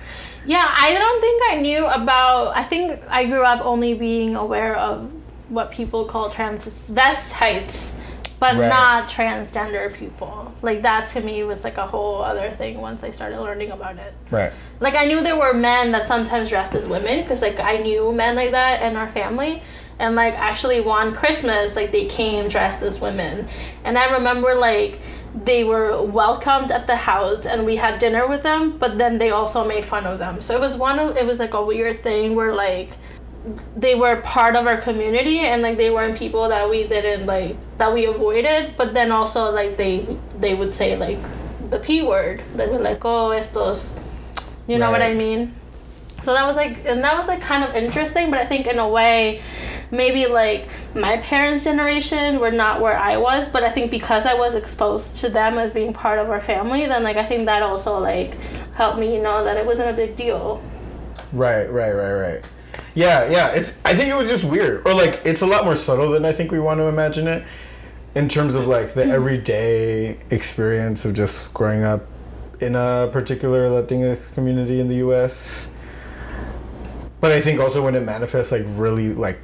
[0.46, 2.56] Yeah, I don't think I knew about.
[2.56, 5.12] I think I grew up only being aware of
[5.50, 7.94] what people call transvestites,
[8.40, 8.68] but Right.
[8.68, 10.52] not transgender people.
[10.62, 13.98] Like that to me was like a whole other thing once I started learning about
[13.98, 14.14] it.
[14.32, 17.78] right Like I knew there were men that sometimes dressed as women because like I
[17.78, 19.62] knew men like that in our family.
[20.00, 23.48] And like actually one Christmas, like they came dressed as women.
[23.84, 25.00] And I remember like
[25.36, 29.32] they were welcomed at the house and we had dinner with them, but then they
[29.32, 30.42] also made fun of them.
[30.42, 32.92] So it was one of it was like a weird thing where like
[33.76, 37.58] they were part of our community and like they weren't people that we didn't like
[37.78, 40.06] that we avoided but then also like they
[40.40, 41.20] they would say like
[41.70, 42.42] the p word.
[42.56, 44.00] They were like oh estos
[44.68, 45.54] you know what i mean?
[46.24, 48.80] So that was like and that was like kind of interesting but i think in
[48.80, 49.42] a way
[49.94, 54.34] maybe like my parents generation were not where i was but i think because i
[54.34, 57.62] was exposed to them as being part of our family then like i think that
[57.62, 58.36] also like
[58.74, 60.62] helped me know that it wasn't a big deal
[61.34, 62.46] Right, right, right, right.
[62.94, 63.50] Yeah, yeah.
[63.50, 63.84] It's.
[63.86, 66.32] I think it was just weird, or like it's a lot more subtle than I
[66.32, 67.44] think we want to imagine it,
[68.14, 69.12] in terms of like the mm-hmm.
[69.12, 72.06] everyday experience of just growing up
[72.60, 75.70] in a particular Latinx community in the U.S.
[77.20, 79.40] But I think also when it manifests like really like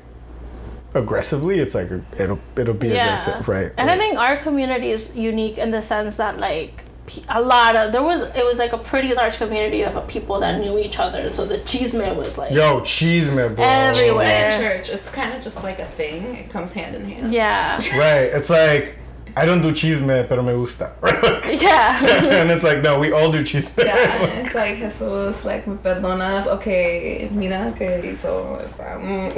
[0.94, 3.72] aggressively, it's like it'll it'll be aggressive, right?
[3.78, 6.84] And I think our community is unique in the sense that like
[7.28, 10.60] a lot of there was it was like a pretty large community of people that
[10.60, 11.30] knew each other.
[11.30, 13.64] So the chisme was like Yo, cheese man, bro.
[13.64, 14.48] Everywhere.
[14.48, 14.90] It's in church.
[14.90, 16.36] It's kind of just like a thing.
[16.36, 17.34] It comes hand in hand.
[17.34, 18.30] yeah, Right.
[18.34, 18.99] It's like
[19.40, 20.92] I don't do chisme, pero me gusta.
[21.62, 21.98] yeah.
[22.42, 23.86] and it's like, no, we all do chisme.
[23.86, 26.46] Yeah, it's like Jesus, like me perdonas.
[26.48, 29.00] Okay, mira que hizo esta.
[29.00, 29.34] Mm.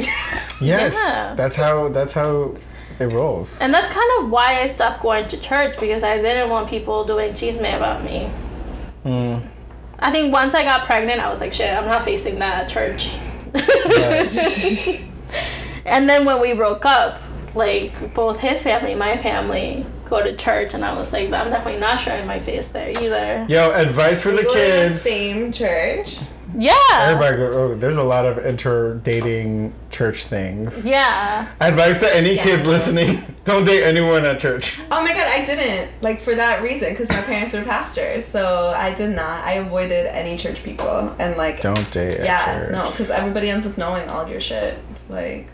[0.60, 1.36] yes, Yeah.
[1.36, 2.56] that's how that's how
[3.00, 3.60] it rolls.
[3.62, 7.06] and that's kind of why I stopped going to church because I didn't want people
[7.06, 8.28] doing chisme about me.
[9.06, 9.44] Mm.
[10.00, 12.70] I think once I got pregnant, I was like, shit, I'm not facing that at
[12.70, 13.16] church.
[13.54, 15.06] Right.
[15.86, 17.20] And then when we broke up,
[17.56, 21.80] like both his family, my family, go to church, and I was like, I'm definitely
[21.80, 23.46] not showing my face there either.
[23.50, 25.02] Yo, advice for the Go to the kids.
[25.02, 26.18] same church.
[26.58, 26.76] Yeah.
[26.94, 30.86] Everybody, go, oh, there's a lot of inter-dating church things.
[30.86, 31.48] Yeah.
[31.62, 32.44] Advice to any Yeah.
[32.44, 34.80] kids listening: don't date anyone at church.
[34.92, 38.74] Oh my god, I didn't like for that reason because my parents were pastors, so
[38.76, 39.46] I did not.
[39.46, 42.72] I avoided any church people and like Don't date at yeah, church.
[42.74, 44.78] no, because everybody ends up knowing all your shit,
[45.10, 45.48] like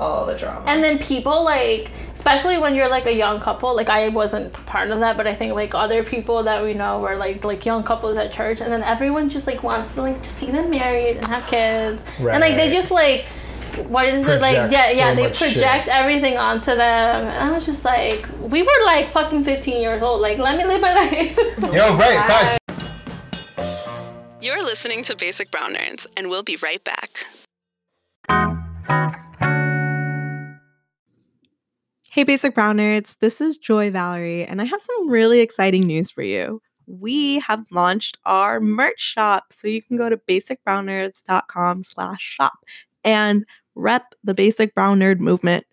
[0.00, 0.64] all the drama.
[0.66, 4.90] And then people like, especially when you're like a young couple, like I wasn't part
[4.90, 7.84] of that, but I think like other people that we know were like like young
[7.84, 11.16] couples at church, and then everyone just like wants to like to see them married
[11.16, 13.26] and have kids, and like they just like.
[13.86, 14.72] What is it like?
[14.72, 15.10] Yeah, yeah.
[15.10, 15.52] so they much shit.
[15.52, 20.02] project everything onto them, and I was just like, we were like fucking 15 years
[20.02, 20.20] old.
[20.20, 21.38] Like, let me live my life.
[21.72, 22.58] Yo, right, facts.
[24.42, 27.24] You're listening to Basic Brown Nerds, and we'll be right back.
[32.12, 36.10] Hey, Basic Brown Nerds, this is Joy Valerie, and I have some really exciting news
[36.10, 36.60] for you.
[36.88, 42.64] We have launched our merch shop, so you can go to basicbrownnerds.com slash shop
[43.04, 43.46] and
[43.76, 45.64] rep the Basic Brown Nerd movement.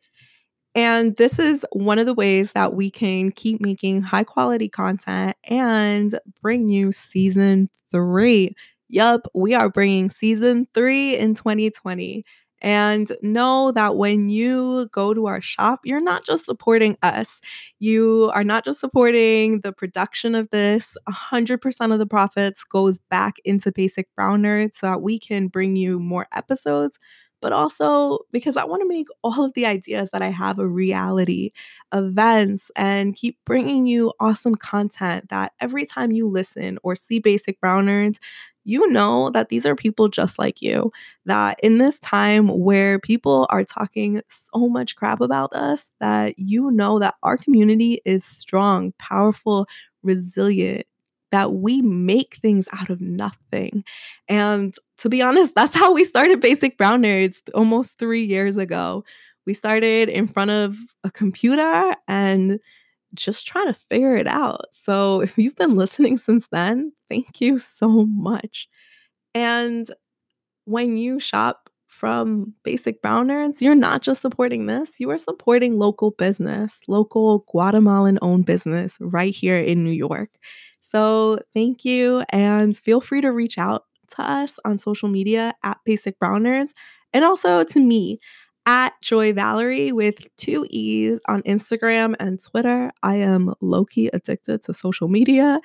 [0.75, 5.35] And this is one of the ways that we can keep making high quality content
[5.45, 8.55] and bring you season three.
[8.89, 12.23] Yup, we are bringing season three in 2020.
[12.61, 17.39] And know that when you go to our shop, you're not just supporting us.
[17.79, 20.97] You are not just supporting the production of this.
[21.07, 25.75] 100% of the profits goes back into Basic Brown Nerds so that we can bring
[25.75, 26.97] you more episodes,
[27.41, 30.67] but also because I want to make all of the ideas that I have a
[30.67, 31.51] reality,
[31.93, 37.59] events, and keep bringing you awesome content that every time you listen or see Basic
[37.61, 38.17] Brown Nerds,
[38.67, 40.91] you know that these are people just like you.
[41.25, 46.69] That in this time where people are talking so much crap about us, that you
[46.71, 49.67] know that our community is strong, powerful,
[50.03, 50.85] resilient,
[51.31, 53.85] that we make things out of nothing.
[54.27, 59.05] And to be honest, that's how we started Basic Brown Nerds almost three years ago.
[59.45, 60.75] We started in front of
[61.05, 62.59] a computer and
[63.17, 64.67] just trying to figure it out.
[64.71, 68.67] So if you've been listening since then, thank you so much.
[69.35, 69.89] And
[70.65, 75.79] when you shop from Basic Brown Nerds, you're not just supporting this, you are supporting
[75.79, 80.29] local business, local Guatemalan owned business right here in New York.
[80.81, 85.79] So thank you and feel free to reach out to us on social media at
[85.85, 86.69] Basic Brown Nerds
[87.13, 88.19] and also to me
[88.67, 92.91] at Joy Valerie with two E's on Instagram and Twitter.
[93.01, 95.59] I am low key addicted to social media.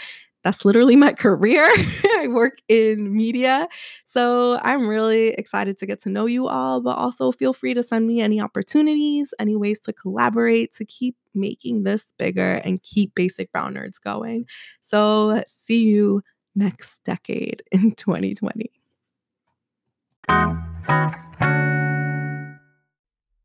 [0.44, 1.64] That's literally my career.
[1.64, 3.68] I work in media.
[4.06, 7.82] So I'm really excited to get to know you all, but also feel free to
[7.82, 13.16] send me any opportunities, any ways to collaborate to keep making this bigger and keep
[13.16, 14.46] Basic Brown Nerds going.
[14.80, 16.22] So see you
[16.54, 18.70] next decade in 2020.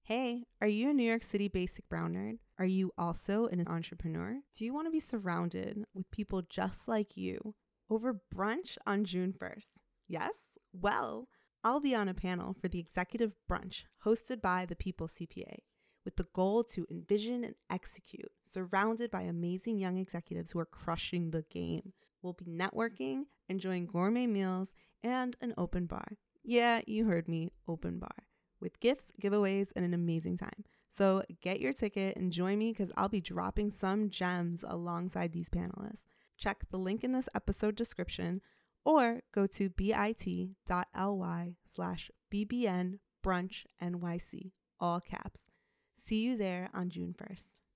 [0.07, 2.37] Hey, are you a New York City basic brown nerd?
[2.57, 4.39] Are you also an entrepreneur?
[4.55, 7.55] Do you want to be surrounded with people just like you
[7.89, 9.67] over brunch on June 1st?
[10.07, 10.31] Yes?
[10.71, 11.27] Well,
[11.61, 15.57] I'll be on a panel for the executive brunch hosted by the People CPA
[16.05, 21.31] with the goal to envision and execute, surrounded by amazing young executives who are crushing
[21.31, 21.91] the game.
[22.21, 24.69] We'll be networking, enjoying gourmet meals,
[25.03, 26.07] and an open bar.
[26.45, 28.26] Yeah, you heard me, open bar
[28.59, 30.63] with gifts, giveaways, and an amazing time.
[30.89, 35.49] So get your ticket and join me because I'll be dropping some gems alongside these
[35.49, 36.05] panelists.
[36.37, 38.41] Check the link in this episode description
[38.85, 45.41] or go to bit.ly slash bbn brunch nyc, all caps.
[45.95, 47.66] See you there on June 1st.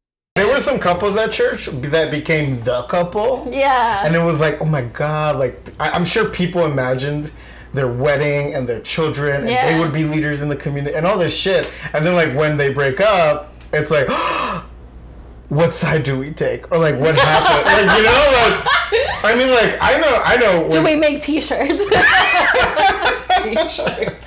[0.62, 3.48] Some couples at church that became the couple.
[3.52, 4.06] Yeah.
[4.06, 7.32] And it was like, oh my God, like, I- I'm sure people imagined
[7.74, 9.72] their wedding and their children and Yeah.
[9.72, 11.68] they would be leaders in the community and all this shit.
[11.94, 14.08] And then, like, when they break up, it's like,
[15.50, 16.72] what side do we take?
[16.72, 17.66] Or, like, what happened?
[17.66, 20.70] like, you know, like, I mean, like, I know, I know.
[20.72, 21.86] Do we make t-shirts
[23.44, 24.21] t-shirts?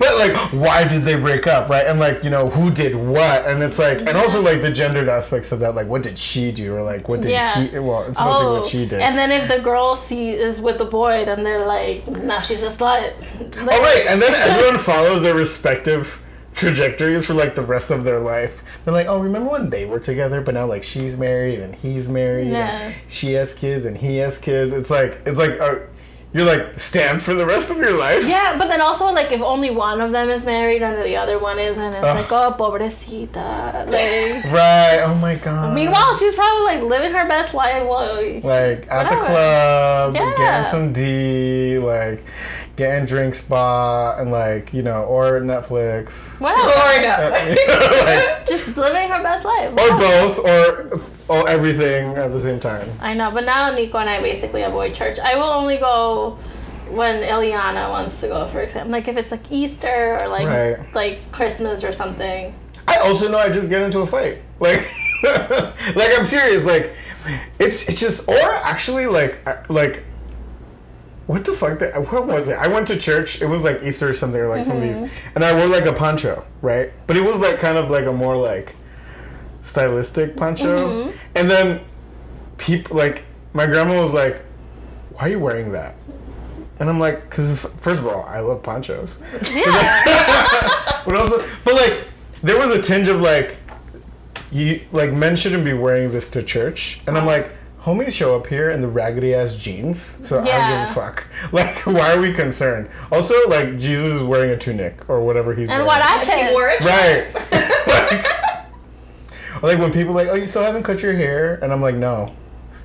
[0.00, 1.86] But like, why did they break up, right?
[1.86, 3.46] And like, you know, who did what?
[3.46, 6.50] And it's like, and also like the gendered aspects of that, like, what did she
[6.50, 7.60] do, or like, what did Yeah.
[7.62, 7.78] he?
[7.78, 8.94] Well, it's mostly what she did.
[9.00, 12.40] Oh, And then if the girl see is with the boy, then they're like, now
[12.40, 13.12] she's a slut.
[13.58, 16.18] oh right, and then everyone follows their respective
[16.54, 18.62] trajectories for like the rest of their life.
[18.86, 22.08] They're like, oh, remember when they were together, but now like she's married and he's
[22.08, 22.78] married, Yeah.
[22.80, 24.72] and she has kids and he has kids.
[24.72, 25.76] It's like, it's like, uh,
[26.32, 28.24] you're like stand for the rest of your life.
[28.26, 31.38] Yeah, but then also like if only one of them is married and the other
[31.38, 32.16] one isn't, it's Ugh.
[32.16, 33.86] like oh pobrecita.
[33.86, 35.00] Like Right.
[35.02, 35.74] Oh my god.
[35.74, 37.82] meanwhile she's probably like living her best life.
[37.84, 40.34] Well, like at the club, Yeah.
[40.36, 42.24] getting some D, like
[42.76, 46.68] getting drink spot, and like you know, or Netflix, whatever.
[46.68, 47.30] Or no.
[48.06, 49.72] like, Just living her best life.
[49.72, 52.90] or both, or or everything at the same time.
[53.00, 55.20] I know, but now Nico and I basically avoid church.
[55.20, 56.36] I will only go
[56.90, 58.90] when Eliana wants to go, for example.
[58.90, 60.94] Like if it's like Easter or like Right.
[60.94, 62.52] like Christmas or something.
[62.88, 64.80] I also know I just get into a fight, like,
[65.22, 66.92] like I'm serious, like,
[67.60, 69.38] it's it's just, or actually like
[69.70, 70.02] like.
[71.28, 71.78] What the fuck?
[71.78, 72.58] That, where was it?
[72.58, 73.40] I went to church.
[73.40, 75.28] It was like Easter or something, or like some of these, mm-hmm.
[75.36, 76.90] and I wore like a poncho, right?
[77.06, 78.74] But it was like kind of like a more like
[79.70, 80.88] stylistic poncho.
[80.88, 81.16] Mm-hmm.
[81.36, 81.80] And then
[82.58, 84.42] people like my grandma was like,
[85.12, 85.94] "Why are you wearing that?"
[86.78, 89.18] And I'm like, "Cause f- first of all, I love ponchos."
[89.54, 91.02] Yeah.
[91.04, 92.08] but also, but like,
[92.42, 93.56] there was a tinge of like,
[94.52, 97.50] you like men shouldn't be wearing this to church, and I'm like,
[97.82, 101.26] homies show up here in the raggedy ass jeans, so I don't give a fuck.
[101.52, 102.88] Like, why are we concerned?
[103.10, 105.86] Also, like, Jesus is wearing a tunic or whatever he's and wearing.
[105.86, 106.86] what I He wore chose.
[106.86, 107.86] a Right.
[107.86, 108.49] like, or
[109.62, 111.94] like when people are like, oh, you still haven't cut your hair, and I'm like,
[111.94, 112.34] no,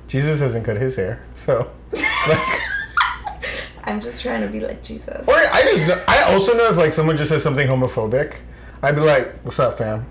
[0.08, 1.70] Jesus hasn't cut his hair, so.
[1.92, 2.38] Like,
[3.84, 5.26] I'm just trying to be like Jesus.
[5.28, 8.36] Or I just know, I also know if like someone just says something homophobic,
[8.82, 10.04] I'd be like, "What's up, fam?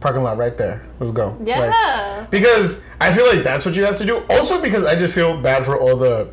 [0.00, 0.84] Parking lot right there.
[1.00, 2.26] Let's go." Like, Yeah.
[2.30, 4.22] because I feel like that's what you have to do.
[4.28, 6.28] Also because I just feel bad for all the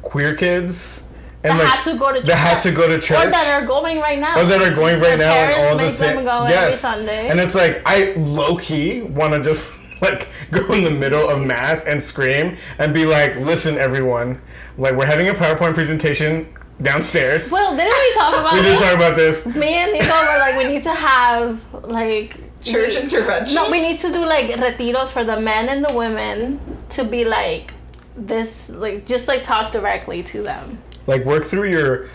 [0.00, 1.04] queer kids
[1.44, 2.26] and That like had to go to church.
[2.26, 3.26] that had to go to church.
[3.26, 4.40] Or that are going right now.
[4.40, 6.24] or that are going right Their now and parents all the make them things.
[6.28, 7.28] go every Yes, Sunday.
[7.28, 11.40] and it's like I low key want to just like go in the middle of
[11.44, 14.40] mass and scream and be like, "Listen, everyone,
[14.78, 16.46] like we're having a PowerPoint presentation
[16.80, 17.50] downstairs.
[17.52, 18.80] Well, didn't we talk about we did this?
[18.80, 19.46] talk about this.
[19.46, 23.54] Me and Nico were like, we need to have like Church we- intervention.
[23.54, 27.24] No, we need to do like retiros for the men and the women to be
[27.24, 27.72] like
[28.16, 30.78] this, like just like talk directly to them.
[31.06, 32.08] Like work through your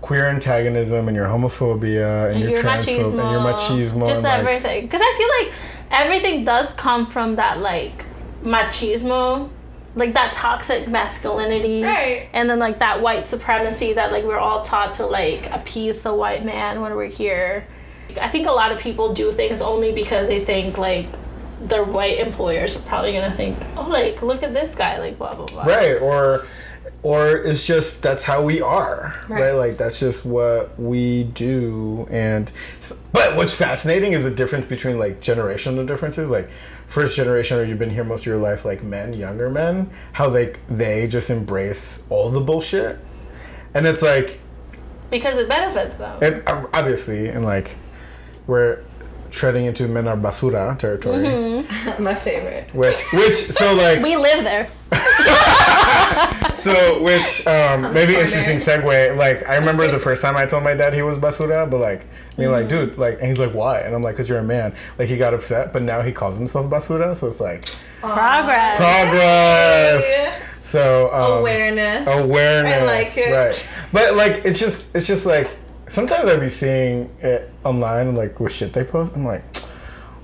[0.00, 4.06] queer antagonism and your homophobia and, And your, your transphobe machismo, and your machismo.
[4.06, 4.82] just and, everything.
[4.84, 5.58] Because I feel like
[5.90, 8.04] everything does come from that like
[8.42, 9.50] machismo,
[9.96, 12.28] like that toxic masculinity, Right.
[12.32, 16.14] And then like that white supremacy that like we're all taught to like appease the
[16.14, 17.66] white man when we're here.
[18.20, 21.06] I think a lot of people do things only because they think like
[21.62, 25.34] their white employers are probably gonna think, oh, like look at this guy, like blah
[25.34, 25.64] blah blah.
[25.64, 26.46] right or
[27.02, 29.40] or it's just that's how we are right.
[29.42, 29.50] Right.
[29.52, 32.50] like that's just what we do and
[33.12, 36.48] but what's fascinating is the difference between like generational differences like
[36.88, 40.28] first generation or you've been here most of your life like men younger men how
[40.28, 42.98] like they just embrace all the bullshit
[43.74, 44.40] and it's like
[45.10, 46.18] Because it benefits them.
[46.22, 47.76] and uh, obviously and like
[48.48, 48.82] we're
[49.30, 51.22] treading into men are basura territory
[51.98, 52.72] My favorite.
[52.74, 54.68] which which so like we live there.
[56.58, 58.26] So, which um, maybe corner.
[58.26, 59.16] interesting segue.
[59.16, 62.04] Like, I remember the first time I told my dad he was basura, but like,
[62.36, 63.80] me like, dude, like, and he's like, why?
[63.80, 64.74] And I'm like, cause you're a man.
[64.98, 67.66] Like, he got upset, but now he calls himself basura, so it's like
[68.00, 68.76] Progress.
[68.76, 70.32] progress.
[70.64, 72.08] So um, Awareness.
[72.08, 72.72] awareness.
[72.74, 73.32] I like it.
[73.32, 75.48] Right, but like, it's just, it's just like
[75.88, 79.14] sometimes I'd be seeing it online, like with shit they post.
[79.14, 79.56] I'm like,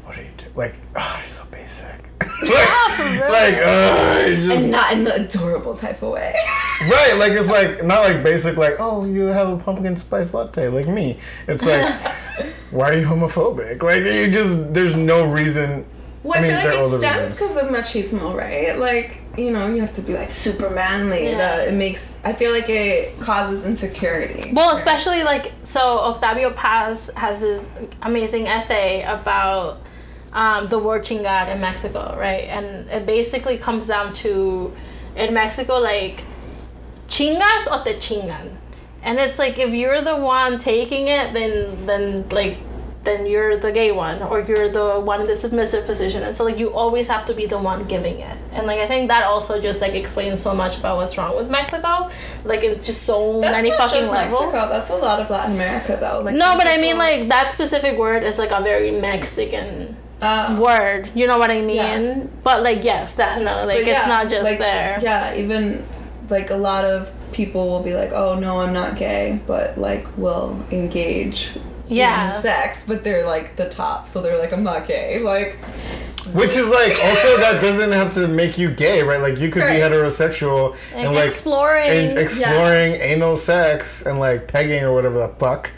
[0.05, 0.53] what are you doing?
[0.55, 1.87] Like, oh, you're so basic.
[2.21, 3.31] like, for real.
[3.31, 6.35] like, uh, just and not in the adorable type of way.
[6.81, 10.69] Right, like it's like not like basic like oh you have a pumpkin spice latte
[10.69, 11.19] like me.
[11.47, 11.89] It's like
[12.73, 13.81] why are you homophobic?
[13.81, 15.87] Like you just there's no reason.
[16.25, 18.77] Well, I, mean, feel they're all like it stems because of machismo, right?
[18.77, 21.31] Like, you know, you have to be like super manly.
[21.31, 21.39] Yeah.
[21.39, 22.13] That it makes.
[22.25, 24.53] I feel like it causes insecurity.
[24.53, 27.67] Well, especially like so, Octavio Paz has this
[28.03, 29.79] amazing essay about
[30.33, 32.45] um, the word chingar in Mexico, right?
[32.45, 34.73] And it basically comes down to
[35.17, 36.23] in Mexico, like
[37.09, 38.57] chingas o te chingan,
[39.03, 42.59] and it's like if you're the one taking it, then then like
[43.05, 46.45] then you're the gay one or you're the one in the submissive position and so
[46.45, 49.25] like you always have to be the one giving it and like i think that
[49.25, 52.11] also just like explains so much about what's wrong with mexico
[52.45, 54.69] like it's just so That's many not fucking just levels Mexico.
[54.69, 56.21] That's a lot of Latin America, though.
[56.23, 60.59] Like no, but I mean, like that specific word is like a very Mexican Uh,
[60.61, 61.11] word.
[61.15, 61.77] You know what I mean?
[61.77, 62.23] Yeah.
[62.43, 63.75] But like, yes, definitely.
[63.77, 64.99] Like, but it's not just like, there.
[65.03, 65.85] Yeah, even
[66.29, 70.07] like a lot of people will be like, "Oh no, I'm not gay," but like
[70.17, 71.51] will engage
[71.89, 72.37] Yeah.
[72.37, 75.57] in sex, but they're like the top, so they're like, "I'm not gay." Like,
[76.33, 79.21] Which is like also that doesn't have to make you gay, right?
[79.21, 81.91] Like you could be heterosexual and, And like exploring.
[81.91, 85.71] and exploring anal sex and like pegging or whatever the fuck,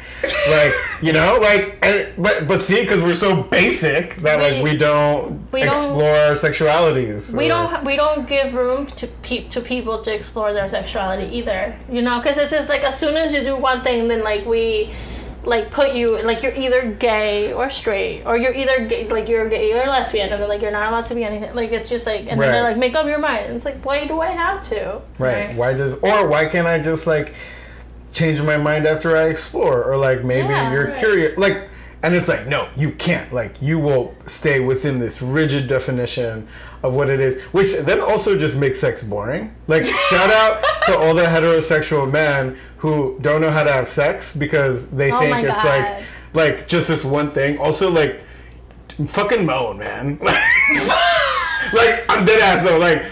[0.49, 4.71] like you know, like and but but see, because we're so basic that like We-
[4.73, 7.37] we don't we don't- explore our sexualities.
[7.37, 11.27] we or- don't we don't give room to pe- to people to explore their sexuality
[11.37, 11.75] either.
[11.91, 14.47] You know, because it's just like as soon as you do one thing, then like
[14.47, 14.91] we
[15.47, 19.49] like put you like you're either gay or straight or you're either gay, like you're
[19.49, 22.05] gay or lesbian and then like you're not allowed to be anything like it's just
[22.05, 24.61] like and then they're like make up your mind it's like why do i have
[24.63, 25.47] to Right.
[25.47, 25.57] Right.
[25.57, 27.33] Why does or why can't I just like
[28.13, 30.97] change my mind after I explore or like maybe Yeah, you're right.
[30.99, 31.69] curious like
[32.03, 33.33] and it's like no, you can't.
[33.33, 36.47] Like you will stay within this rigid definition
[36.83, 39.55] of what it is, which then also just makes sex boring.
[39.67, 44.37] Like shout out to all the heterosexual men who don't know how to have sex
[44.37, 45.81] because they Oh think it's God.
[45.97, 46.05] like
[46.35, 47.59] like just this one thing.
[47.59, 48.21] Also like
[49.07, 50.19] fucking moan, man.
[50.21, 53.03] like I'm dead ass though, like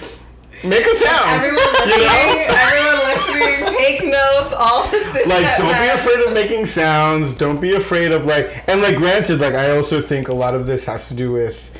[0.62, 1.42] make a sound.
[1.44, 2.54] everyone you listening, know?
[2.54, 4.54] everyone listening, take notes.
[4.56, 8.66] All the sisters like don't be afraid of making sounds don't be afraid of like
[8.68, 11.73] and like granted like i also think a lot of this has to do with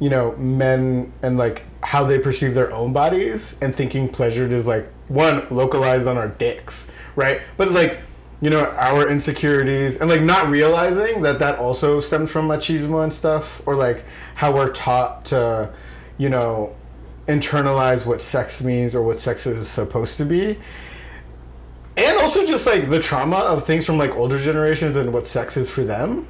[0.00, 4.66] you know men and like how they perceive their own bodies and thinking pleasure is
[4.66, 7.42] like one localized on our dicks right?
[7.56, 8.00] But like
[8.40, 13.12] you know our insecurities and like not realizing that that also stems from machismo and
[13.12, 14.04] stuff or like
[14.36, 15.74] how we're taught to
[16.16, 16.74] you know
[17.26, 20.56] internalize what sex means or what sex is supposed to be.
[21.96, 25.56] And also just like the trauma of things from like older generations and what sex
[25.56, 26.28] is for them.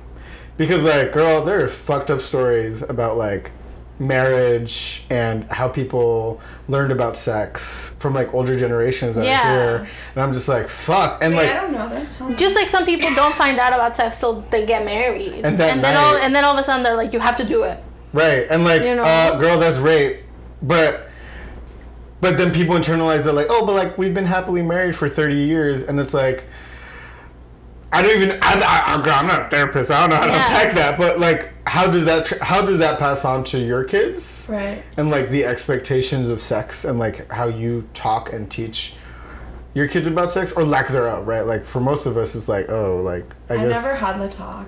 [0.57, 3.51] Because like girl there are fucked up stories about like
[4.01, 9.41] marriage and how people learned about sex from like older generations that Yeah.
[9.53, 11.89] are here and i'm just like fuck and Wait, like I don't know.
[11.89, 15.45] That's totally just like some people don't find out about sex till they get married
[15.45, 17.45] And that then all and then all of a sudden they're like you have to
[17.45, 17.83] do it
[18.15, 19.03] Right, and like, You know?
[19.03, 20.21] uh, girl, that's rape.
[20.63, 21.11] But,
[22.23, 25.37] but then people internalize it like, oh, but like we've been happily married for thirty
[25.37, 26.45] years, and it's like,
[27.93, 28.39] I don't even.
[28.43, 29.91] I, I, I'm not a therapist.
[29.91, 30.45] I don't know how to Yeah.
[30.47, 30.99] unpack that.
[30.99, 32.27] But like, how does that?
[32.27, 34.47] Tr- how does that pass on to your kids?
[34.51, 34.83] Right.
[34.99, 38.95] And like the expectations of sex, and like how you talk and teach
[39.75, 41.43] your kids about sex or lack thereof, right?
[41.47, 44.67] Like for most of us, it's like, oh, like I, I never had the talk.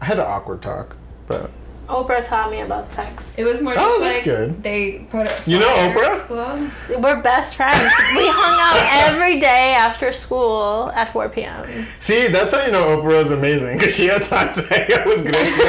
[0.00, 1.50] I had an awkward talk, but
[1.88, 3.36] Oprah taught me about sex.
[3.38, 4.62] It was more Oh, just that's like good.
[4.62, 5.40] they put it.
[5.46, 6.24] You know Oprah?
[6.24, 7.00] School.
[7.00, 7.82] We're best friends.
[8.16, 11.86] we hung out every day after school at 4 p.m.
[11.98, 15.06] See, that's how you know Oprah is amazing because she had time to hang out
[15.06, 15.62] with Grecia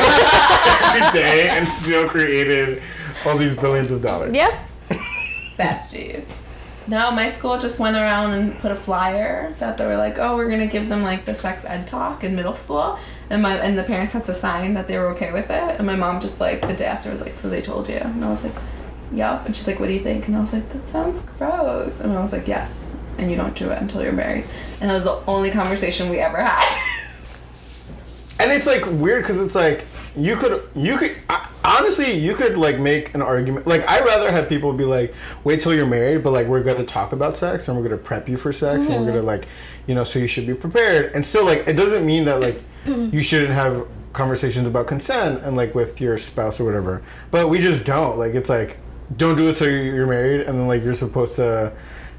[0.84, 2.82] every day and still created
[3.26, 4.34] all these billions of dollars.
[4.36, 4.53] Yep.
[5.57, 6.24] besties.
[6.86, 10.36] No, my school just went around and put a flyer that they were like, "Oh,
[10.36, 12.99] we're gonna give them like the sex ed talk in middle school,"
[13.30, 15.78] and my and the parents had to sign that they were okay with it.
[15.78, 18.24] And my mom just like the day after was like, "So they told you?" And
[18.24, 18.55] I was like,
[19.13, 21.99] "Yup." And she's like, "What do you think?" And I was like, "That sounds gross."
[21.99, 24.45] And I was like, "Yes." And you don't do it until you're married.
[24.82, 26.89] And that was the only conversation we ever had.
[28.39, 29.86] And it's like weird because it's like
[30.16, 34.32] you could you could I- honestly you could like make an argument like I'd rather
[34.32, 37.68] have people be like wait till you're married but like we're gonna talk about sex
[37.68, 39.07] and we're gonna prep you for sex and we're mm-hmm.
[39.07, 39.47] gonna like
[39.88, 42.61] you know so you should be prepared and still like it doesn't mean that like
[42.86, 47.01] you shouldn't have conversations about consent and like with your spouse or whatever
[47.32, 48.78] but we just don't like it's like
[49.18, 51.72] don't do it till you're married and then like you're supposed to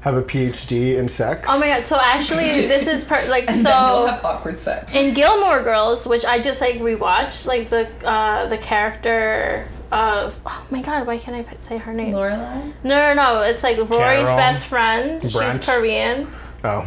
[0.05, 1.85] have a PhD in sex Oh my god.
[1.87, 4.07] So actually, this is part like And then we'll so.
[4.07, 4.95] have awkward sex.
[4.95, 10.65] in Gilmore Girls, which I just like rewatched, like the uh, the character of oh
[10.69, 12.13] my god, why can't I say her name?
[12.13, 12.73] Lorelai.
[12.83, 13.41] No, no, no.
[13.41, 13.89] It's like Rory's
[14.25, 14.37] Carol.
[14.37, 15.21] best friend.
[15.31, 15.63] Brent.
[15.63, 16.31] She's Korean.
[16.63, 16.85] oh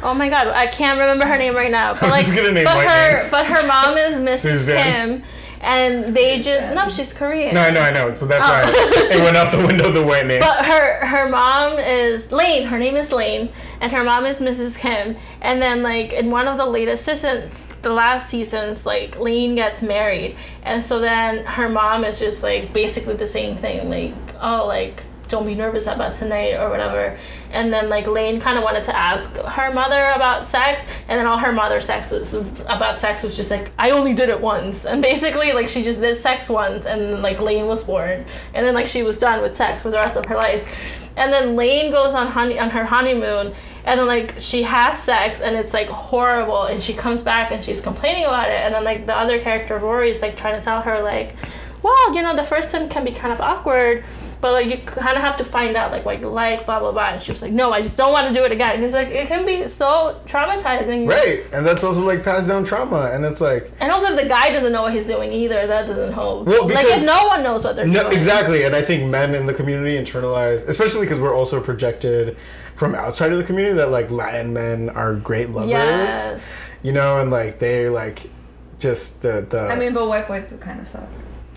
[0.00, 1.94] Oh my god, I can't remember her name right now.
[1.94, 3.30] But was like, just gonna name but white her, names.
[3.32, 4.38] but her mom is Mrs.
[4.38, 5.20] Suzanne.
[5.22, 5.28] Kim,
[5.60, 7.54] and they just no, she's Korean.
[7.54, 8.48] no I know I know so that's Oh.
[8.48, 12.66] why it went out the window the white names But her her mom is Lane.
[12.66, 13.50] Her name is Lane,
[13.80, 14.76] and her mom is Mrs.
[14.78, 15.16] Kim.
[15.40, 19.82] And then like in one of the latest seasons, the last seasons, like Lane gets
[19.82, 23.88] married, and so then her mom is just like basically the same thing.
[23.88, 27.16] Like oh like don't be nervous about tonight or whatever.
[27.52, 31.26] And then like Lane kind of wanted to ask her mother about sex, and then
[31.26, 34.40] all her mother sex was, was about sex was just like I only did it
[34.40, 38.24] once, and basically like she just did sex once, and like Lane was born,
[38.54, 40.74] and then like she was done with sex for the rest of her life.
[41.16, 43.52] And then Lane goes on honey on her honeymoon,
[43.84, 47.64] and then like she has sex, and it's like horrible, and she comes back and
[47.64, 50.64] she's complaining about it, and then like the other character Rory is like trying to
[50.64, 51.34] tell her like,
[51.82, 54.04] well, you know, the first time can be kind of awkward.
[54.40, 56.92] But like you kind of have to find out like what you like, blah blah
[56.92, 57.08] blah.
[57.08, 59.08] And she was like, "No, I just don't want to do it again." Because like
[59.08, 61.08] it can be so traumatizing.
[61.08, 64.28] Right, and that's also like passed down trauma, and it's like And also, if the
[64.28, 66.46] guy doesn't know what he's doing either, that doesn't help.
[66.46, 68.16] Well, like because- if no one knows what they're no, doing.
[68.16, 68.62] exactly.
[68.62, 72.36] And I think men in the community internalize, especially because we're also projected
[72.76, 76.64] from outside of the community that like Latin men are great lovers, Yes.
[76.82, 78.30] you know, and like they're like
[78.78, 79.62] just the the.
[79.62, 81.08] I mean, but white boys do kind of suck.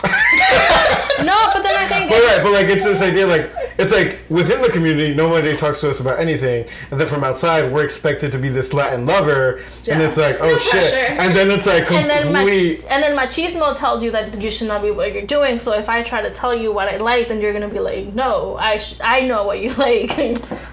[1.25, 4.19] No, but then I think But right, but like it's this idea, like it's like
[4.29, 8.31] within the community, nobody talks to us about anything, and then from outside, we're expected
[8.33, 10.95] to be this Latin lover, and it's like, No oh shit, pressure.
[11.21, 12.83] and then it's like and then mach- complete.
[12.89, 15.57] and then machismo tells you that you should not be what you're doing.
[15.59, 18.13] So if I try to tell you what I like, then you're gonna be like,
[18.13, 20.11] no, I sh- I know what you like.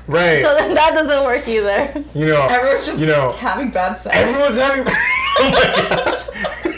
[0.07, 0.42] Right.
[0.42, 1.92] So then that doesn't work either.
[2.14, 4.14] you know, Everyone's just you know, having bad sex.
[4.16, 4.84] everyone's having.
[5.40, 6.24] oh my god.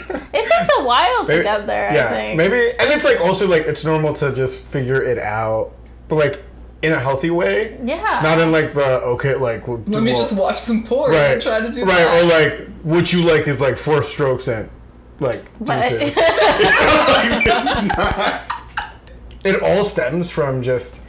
[0.81, 1.89] It a while to Maybe- get there.
[1.89, 2.37] I yeah, think.
[2.37, 5.71] maybe, and it's like also like it's normal to just figure it out,
[6.07, 6.41] but like
[6.81, 8.21] in a healthy way, Yeah.
[8.23, 11.33] not in like the okay, like well, Let me well, just watch some porn right,
[11.33, 12.23] and try to do right, that.
[12.23, 14.69] or like what you like is like four strokes and
[15.19, 16.17] like But- deuces.
[16.17, 18.41] It's not-
[19.43, 21.00] it all stems from just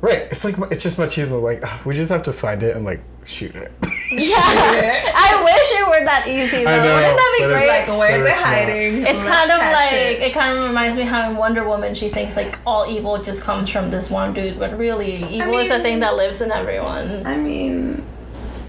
[0.00, 0.28] right.
[0.30, 1.40] It's like it's just machismo.
[1.42, 3.72] Like ah, we just have to find it and like shoot it.
[4.10, 5.12] yeah.
[5.14, 6.70] I wish it were that easy though.
[6.70, 7.62] I know, Wouldn't that be great?
[7.64, 8.46] it's- like, where is it it's not.
[8.48, 8.94] hiding?
[8.98, 10.22] It's Let's kind of like it.
[10.22, 10.32] it.
[10.32, 13.68] kind of reminds me how in Wonder Woman she thinks like all evil just comes
[13.70, 17.26] from this one dude, but really evil is a thing that lives in everyone.
[17.26, 18.02] I mean,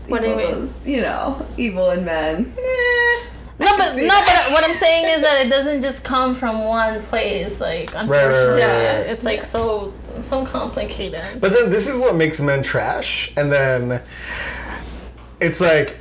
[0.07, 0.47] What do you mean?
[0.65, 2.53] is, You know, evil in men.
[2.57, 3.25] Eh.
[3.60, 4.45] No, but no, that.
[4.47, 7.60] but what I'm saying is that it doesn't just come from one place.
[7.60, 9.07] Like right, unfortunately, right, right.
[9.07, 11.22] it's like so so complicated.
[11.41, 14.01] But then this is what makes men trash, and then
[15.41, 15.97] it's like,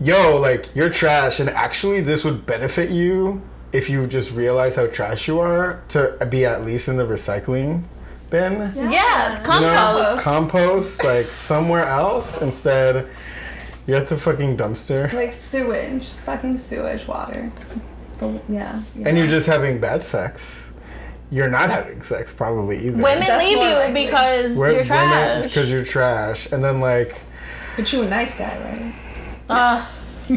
[0.00, 3.42] yo, like you're trash, and actually this would benefit you
[3.72, 7.82] if you just realize how trash you are to be at least in the recycling
[8.30, 8.72] bin.
[8.76, 10.16] yeah, You compost.
[10.16, 13.08] know, compost like somewhere else instead.
[13.86, 17.50] You're at the fucking dumpster, Like sewage, fucking sewage water.
[18.48, 18.80] Yeah.
[19.04, 20.70] and you're just having bad sex.
[21.32, 23.02] you're not having sex probably either.
[23.02, 24.04] Women That's leave you likely.
[24.04, 25.44] because you're trash.
[25.44, 27.16] because you're trash, and then like
[27.76, 28.94] But you a nice guy, right?
[29.48, 29.86] Uh,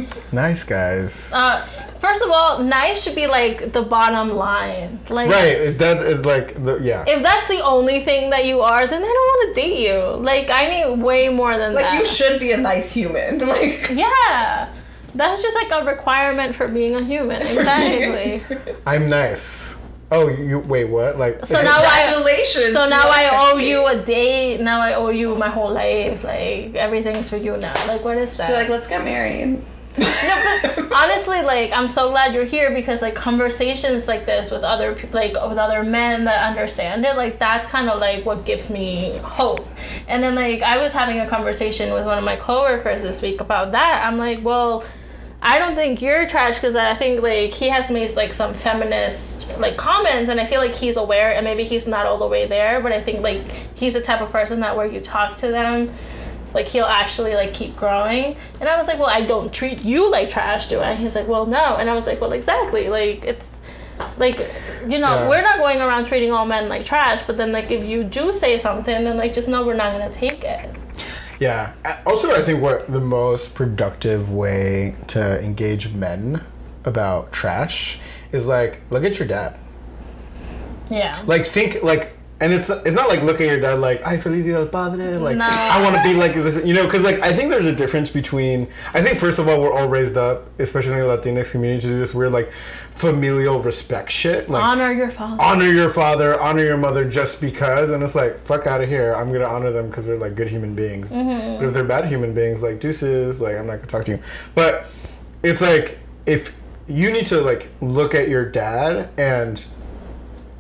[0.32, 1.32] nice guys.
[1.34, 1.62] uh,
[2.00, 5.00] first of all, nice should be like the bottom line.
[5.10, 7.04] Like, right, that is like the yeah.
[7.08, 10.24] if that's the only thing that you are, then I don't want to date you.
[10.24, 11.82] Like, I need way more than that.
[11.82, 12.00] Like that.
[12.00, 13.40] you should be a nice human.
[13.56, 14.74] Like Yeah.
[15.16, 17.42] That's just like a requirement for being a human.
[17.56, 18.44] Exactly.
[18.86, 19.78] I'm nice.
[20.12, 21.18] Oh, you wait, what?
[21.18, 22.74] Like So it's- now I congratulations.
[22.74, 23.70] so now I owe family.
[23.70, 24.60] you a date.
[24.62, 26.24] Now I owe you my whole life.
[26.24, 27.74] Like everything's for you now.
[27.88, 28.48] Like what is that?
[28.50, 29.64] So like, let's get married.
[29.98, 34.64] No, but honestly, like I'm so glad you're here because like conversations like this with
[34.64, 38.46] other people, like with other men that understand it, like that's kind of like what
[38.46, 39.68] gives me hope.
[40.08, 43.42] And then like I was having a conversation with one of my coworkers this week
[43.42, 44.06] about that.
[44.06, 44.84] I'm like, well.
[45.48, 49.48] I don't think you're trash because I think like he has made like some feminist
[49.60, 52.48] like comments and I feel like he's aware and maybe he's not all the way
[52.48, 53.44] there but I think like
[53.76, 55.94] he's the type of person that where you talk to them
[56.56, 60.10] like he'll actually like keep growing and i was like well i don't treat you
[60.10, 62.90] like trash do i And he's like well no and i was like well exactly
[62.90, 63.50] like it's
[64.18, 64.38] like
[64.92, 65.30] you know Yeah.
[65.30, 68.32] we're not going around treating all men like trash but then like if you do
[68.34, 70.70] say something then like just know we're not gonna take it
[71.40, 71.74] Yeah.
[72.06, 76.42] Also, I think what the most productive way to engage men
[76.86, 78.00] about trash
[78.32, 79.52] is like look at your dad.
[80.90, 82.14] yeah Like think like.
[82.42, 85.18] And it's it's not like looking at your dad like ay feliz dia del padre
[85.18, 85.48] like No.
[85.50, 88.10] I want to be like this you know because like I think there's a difference
[88.10, 91.82] between I think first of all we're all raised up especially in the Latinx community
[91.84, 92.52] to do this weird like
[92.92, 97.92] familial respect shit like honor your father honor your father, honor your mother just because,
[97.92, 99.14] and it's like fuck out of here.
[99.14, 101.12] I'm gonna honor them because they're like good human beings.
[101.12, 101.60] Mm-hmm.
[101.60, 104.20] But if they're bad human beings, like deuces, like I'm not gonna talk to you.
[104.54, 104.88] But
[105.44, 106.56] it's like if
[106.88, 109.64] you need to like look at your dad and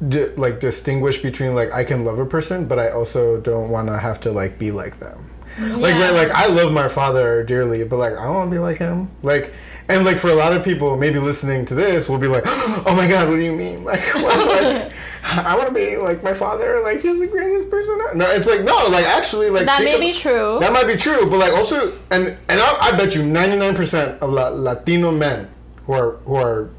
[0.10, 3.88] di- like distinguish between like I can love a person, but I also don't want
[3.88, 5.30] to have to like be like them.
[5.60, 8.60] Like right, like I love my father dearly, but like I don't want to be
[8.60, 9.10] like him.
[9.24, 9.54] Like
[9.88, 12.94] and like for a lot of people, maybe listening to this will be like, "Oh
[12.96, 13.84] my god, what do you mean?
[13.86, 14.92] Like, what, like
[15.24, 16.82] I want to be like my father.
[16.82, 19.94] Like he's the greatest person." ever." No, it's like no, like actually, like that may
[19.96, 23.16] of- be true That might be true, but like also, and and I, I bet
[23.16, 25.48] you ninety nine percent of La- Latino men
[25.86, 26.70] who are who are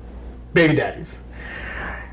[0.53, 1.17] baby daddies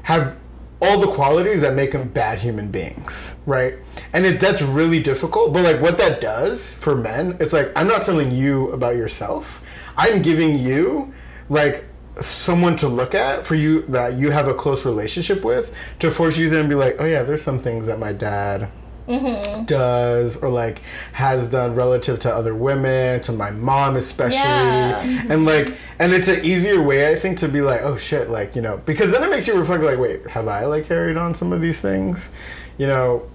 [0.04, 0.36] have
[0.84, 3.76] all the qualities that make them bad human beings, right?
[4.12, 5.54] And it, that's really difficult.
[5.54, 9.62] But like what that does for men, it's like I'm not telling you about yourself.
[9.96, 11.14] I'm giving you
[11.50, 11.86] like
[12.20, 16.38] someone to look at for you that you have a close relationship with to force
[16.38, 18.70] you to then be like, oh yeah, there's some things that my dad
[19.08, 19.66] Mm-hmm.
[19.66, 20.82] does or like
[21.12, 24.38] has done relative to other women to my mom especially.
[24.38, 25.26] Yeah.
[25.30, 28.56] and like and it's an easier way i think to be like oh shit like
[28.56, 31.36] you know because then it makes you reflect like wait have i like carried on
[31.36, 32.30] some of these things?
[32.78, 33.30] You know?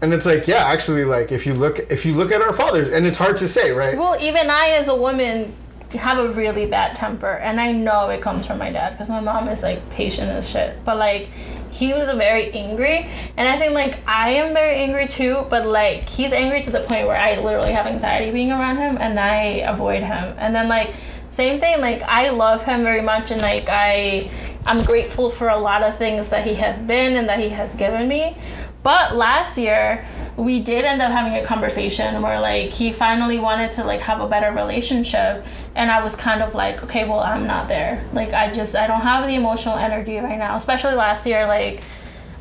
[0.00, 2.90] And it's like yeah actually like if you look if you look at our fathers
[2.90, 3.96] and it's hard to say right?
[3.96, 5.54] Well, even I, as a woman,
[5.90, 9.20] have a really bad temper, and I know it comes from my dad because my
[9.20, 10.84] mom is like patient as shit.
[10.84, 11.28] But like,
[11.74, 15.44] he was very angry, and I think like I am very angry too.
[15.50, 18.96] But like, he's angry to the point where I literally have anxiety being around him,
[18.98, 20.36] and I avoid him.
[20.38, 20.94] And then like,
[21.30, 21.80] same thing.
[21.80, 24.30] Like, I love him very much, and like I,
[24.64, 27.74] I'm grateful for a lot of things that he has been and that he has
[27.74, 28.36] given me.
[28.84, 30.06] But last year,
[30.36, 34.20] we did end up having a conversation where like he finally wanted to like have
[34.20, 38.04] a better relationship and I was kind of like, okay, well, I'm not there.
[38.12, 40.54] Like I just I don't have the emotional energy right now.
[40.54, 41.82] Especially last year like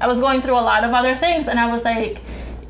[0.02, 2.22] I was going through a lot of other things and I was like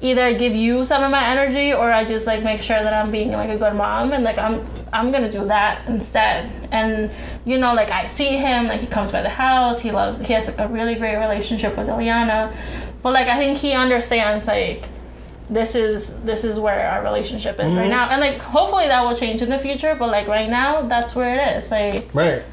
[0.01, 2.93] either I give you some of my energy or I just like make sure that
[2.93, 6.51] I'm being like a good mom and like I'm I'm gonna do that instead.
[6.71, 7.09] And
[7.43, 10.34] you know, like I see him, like he comes by the house, he loves he
[10.34, 12.55] has like a really great relationship with Ileana.
[13.04, 14.88] But like I think he understands like
[15.49, 17.89] this is this is where our relationship is right mm-hmm.
[17.89, 18.10] now.
[18.10, 21.38] And like hopefully that will change in the future, but like right now that's where
[21.38, 21.70] it is.
[21.70, 22.43] Like right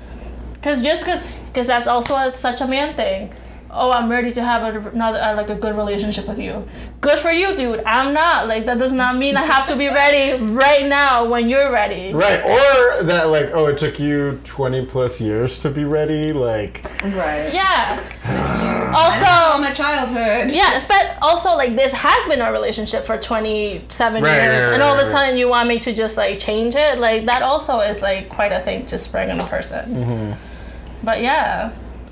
[0.62, 1.22] Cause just cause,
[1.54, 3.32] cause that's also a, such a man thing.
[3.72, 6.66] Oh, I'm ready to have a, another uh, like a good relationship with you.
[7.00, 7.82] Good for you, dude.
[7.86, 8.48] I'm not.
[8.48, 12.12] Like that does not mean I have to be ready right now when you're ready.
[12.12, 16.82] right or that like oh it took you 20 plus years to be ready like
[17.02, 17.52] Right.
[17.54, 18.00] Yeah.
[18.90, 20.50] Also, my childhood.
[20.50, 20.84] yeah.
[20.88, 24.98] But also, like this has been our relationship for 27 Right, years, right, and all
[24.98, 26.98] of a sudden you want me to just like change it.
[26.98, 29.94] Like that also is like quite a thing to spring on a person.
[29.94, 31.04] Mm-hmm.
[31.04, 31.70] But yeah.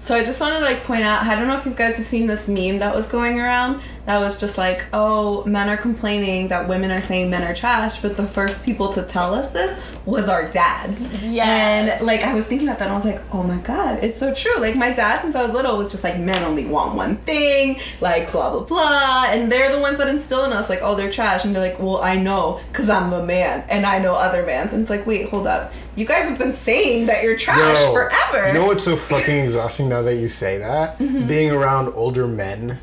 [0.09, 1.25] So I just wanted to like point out.
[1.25, 4.21] I don't know if you guys have seen this meme that was going around that
[4.21, 8.17] was just like, oh, men are complaining that women are saying men are trash, but
[8.17, 11.13] the first people to tell us this was our dads.
[11.23, 11.47] Yes.
[11.47, 14.19] And like I was thinking about that, and I was like, oh my god, it's
[14.19, 14.59] so true.
[14.61, 17.81] Like my dad, since I was little, was just like men only want one thing,
[18.01, 21.13] like blah blah blah, and they're the ones that instill in us like, oh, they're
[21.13, 24.47] trash, and they're like, well, I know, cause I'm a man, and I know other
[24.47, 27.59] mans, and it's like, wait, hold up, you guys have been saying that you're trash
[27.59, 28.49] Yo, forever.
[28.49, 30.99] You know what's so fucking exhausting now that you say that?
[30.99, 31.29] Mm-hmm.
[31.29, 32.79] Being around older men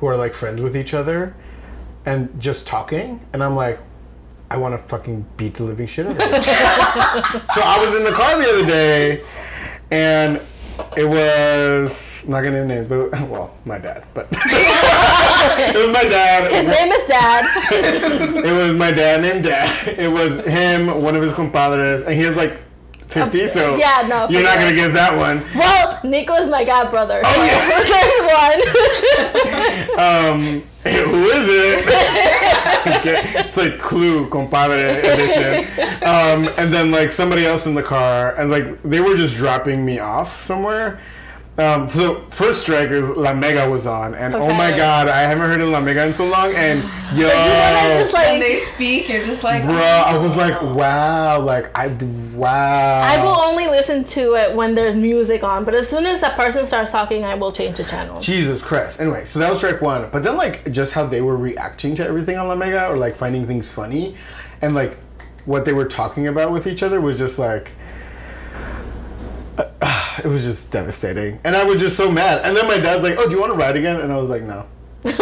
[0.00, 1.34] who are like friends with each other
[2.06, 3.78] and just talking, and I'm like,
[4.50, 6.42] I want to fucking beat the living shit out of them.
[6.42, 9.22] so I was in the car the other day,
[9.90, 10.40] and
[10.96, 11.94] it was
[12.24, 16.50] I'm not gonna name names, but well, my dad, but it was my dad.
[16.52, 18.44] His name is Dad.
[18.44, 19.98] It was my dad named Dad.
[19.98, 22.58] It was him, one of his compadres, and he was like
[23.10, 24.62] 50, so yeah, no, you're not sure.
[24.62, 25.42] gonna guess that one.
[25.54, 27.20] Well, Nico is my god brother.
[27.24, 28.86] Oh, yeah, There's one.
[30.00, 31.84] Um, who is it?
[32.98, 35.66] Okay, It's like Clue, compadre edition.
[36.02, 39.84] Um, and then like somebody else in the car, and like they were just dropping
[39.84, 41.00] me off somewhere.
[41.58, 45.60] Um, so first strikers, La Mega was on, and oh my god, I haven't heard
[45.60, 46.78] of La Mega in so long, and
[47.14, 51.38] yo, wanna just, like- when they speak, you're just like, bro, I was like, wow,
[51.40, 51.88] like I,
[52.34, 53.02] wow.
[53.02, 56.34] I will only listen to it when there's music on, but as soon as that
[56.34, 58.20] person starts talking, I will change the channel.
[58.20, 58.98] Jesus Christ.
[59.00, 60.08] Anyway, so that was strike one.
[60.10, 63.16] But then, like, just how they were reacting to everything on La Mega or, like,
[63.16, 64.16] finding things funny
[64.62, 64.96] and, like,
[65.44, 67.72] what they were talking about with each other was just, like,
[70.24, 71.40] it was just devastating.
[71.44, 72.42] And I was just so mad.
[72.44, 74.00] And then my dad's like, oh, do you want to ride again?
[74.00, 74.66] And I was like, no.
[75.04, 75.16] and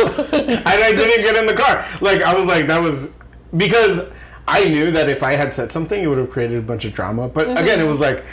[0.66, 1.86] I didn't get in the car.
[2.00, 3.14] Like, I was like, that was
[3.56, 4.10] because
[4.46, 6.92] I knew that if I had said something, it would have created a bunch of
[6.94, 7.28] drama.
[7.28, 7.58] But mm-hmm.
[7.58, 8.24] again, it was like,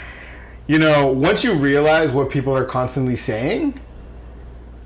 [0.66, 3.78] you know, once you realize what people are constantly saying,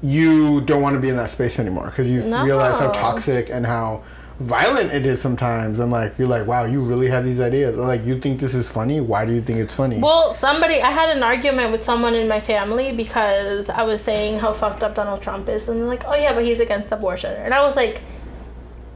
[0.02, 2.44] you don't want to be in that space anymore because you No.
[2.44, 4.02] realize how toxic and how
[4.40, 5.78] violent it is sometimes.
[5.78, 7.76] And like, you're like, wow, you really have these ideas.
[7.76, 9.00] Or like, you think this is funny?
[9.00, 9.98] Why do you think it's funny?
[9.98, 14.40] Well, somebody, I had an argument with someone in my family because I was saying
[14.40, 17.32] how fucked up Donald Trump is, and they're like, oh yeah, but he's against abortion.
[17.36, 18.00] And I was like,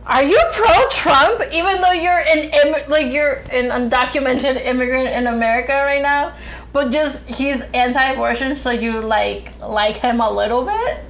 [0.06, 5.26] are you pro Trump even though you're an Im- like you're an undocumented immigrant in
[5.26, 6.34] America right now?
[6.74, 11.04] But just he's anti-abortion, so you like like him a little bit.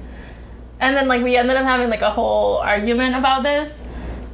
[0.79, 3.84] And then like we ended up having like a whole argument about this.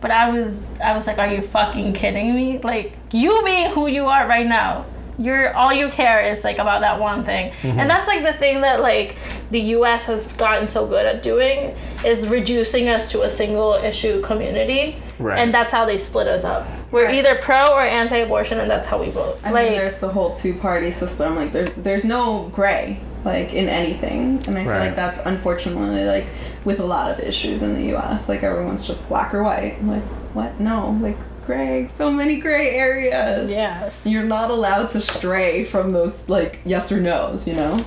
[0.02, 2.60] But I was I was like, are you fucking kidding me?
[2.60, 4.86] Like you being who you are right now.
[5.20, 7.52] You're all you care is like about that one thing.
[7.62, 7.88] And mm-hmm.
[7.88, 9.18] that's like the thing that like
[9.52, 14.22] the US has gotten so good at doing is reducing us to a single issue
[14.22, 14.98] community.
[15.20, 15.38] Right.
[15.38, 16.68] And that's how they split us up.
[16.92, 17.16] We're Right.
[17.16, 19.38] either pro or anti-abortion and that's how we vote.
[19.44, 21.36] I like mean, there's the whole two-party system.
[21.36, 26.26] Like, there's there's no gray like in anything, and I feel like that's unfortunately like
[26.64, 28.30] with a lot of issues in the U.S.
[28.30, 29.78] Like everyone's just black or white.
[29.80, 30.04] I'm like,
[30.34, 30.60] what?
[30.60, 31.88] No, like gray.
[31.90, 33.50] So many gray areas.
[33.50, 34.06] yes.
[34.06, 37.48] You're not allowed to stray from those like yes or nos.
[37.48, 37.86] You know.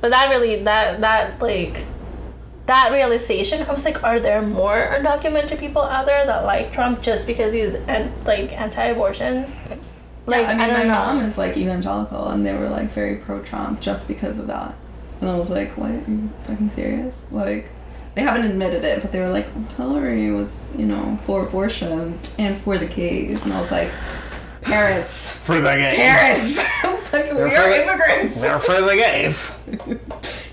[0.00, 1.84] But that really that that like
[2.66, 7.02] that realization, I was like, are there more undocumented people out there that like Trump
[7.02, 9.52] just because he's an, like anti-abortion?
[10.26, 10.88] Like yeah, I mean, I, my know.
[10.88, 14.74] mom is like evangelical, and they were like very pro-Trump just because of that.
[15.24, 15.90] And I was like, what?
[15.90, 17.14] Are you fucking serious?
[17.30, 17.70] Like,
[18.14, 19.46] they haven't admitted it, but they were like,
[19.76, 23.42] Hillary was, you know, for abortions and for the gays.
[23.42, 23.90] And I was like,
[24.60, 25.96] parents, for the gays.
[25.96, 26.58] parents.
[26.84, 28.40] I was like, we They're are the- immigrants.
[28.40, 29.66] They're for the gays.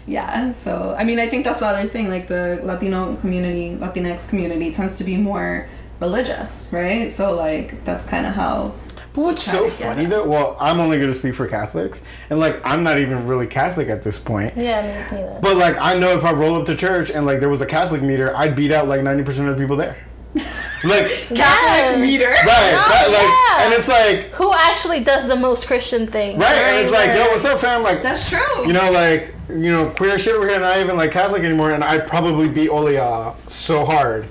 [0.08, 2.10] Yeah, so I mean, I think that's the other thing.
[2.10, 5.70] Like the Latino community, Latinx community tends to be more
[6.02, 7.14] religious, right?
[7.14, 8.74] So like that's kind of how.
[9.14, 10.10] But what's so funny us.
[10.10, 10.30] though?
[10.30, 13.90] Well, I'm only going to speak for Catholics, and like I'm not even really Catholic
[13.90, 14.56] at this point.
[14.56, 15.40] yeah, me neither.
[15.42, 17.66] But like I know if I roll up to church and like there was a
[17.66, 19.98] Catholic meter, I'd beat out like 90% of the people there.
[20.36, 20.46] like
[20.84, 21.28] Yes.
[21.28, 22.30] Catholic meter.
[22.30, 23.66] right, that, like, yeah.
[23.66, 27.26] and it's like Who actually does the most Christian thing, right, and it's like, yo,
[27.28, 27.84] what's up, fam?
[27.84, 28.66] Like, That's true.
[28.66, 31.84] you know, like you know, queer shit over here, not even like Catholic anymore, and
[31.84, 33.02] I'd probably beat Olia
[33.34, 34.30] uh, so hard,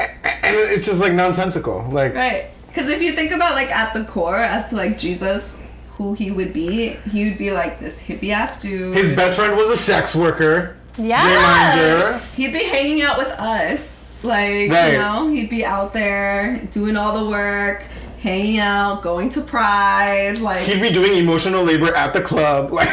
[0.00, 1.86] A- a- and it's just like nonsensical.
[1.88, 2.50] Like, Right.
[2.76, 5.56] Because if you think about like at the core as to like Jesus,
[5.92, 8.94] who he would be, he would be like this hippie ass dude.
[8.94, 10.76] his best friend was a sex worker.
[10.98, 12.18] Yeah.
[12.36, 14.04] He'd be hanging out with us.
[14.22, 14.92] Like, Right.
[14.92, 17.82] you know, he'd be out there doing all the work,
[18.20, 20.36] hanging out, going to Pride.
[20.38, 22.70] Like, He'd be doing emotional labor at the club.
[22.72, 22.88] Like,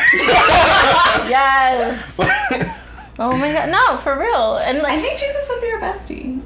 [1.28, 2.18] Yes.
[3.20, 3.70] Oh my god.
[3.70, 4.58] No, for real.
[4.58, 6.42] And like I think Jesus would be your bestie.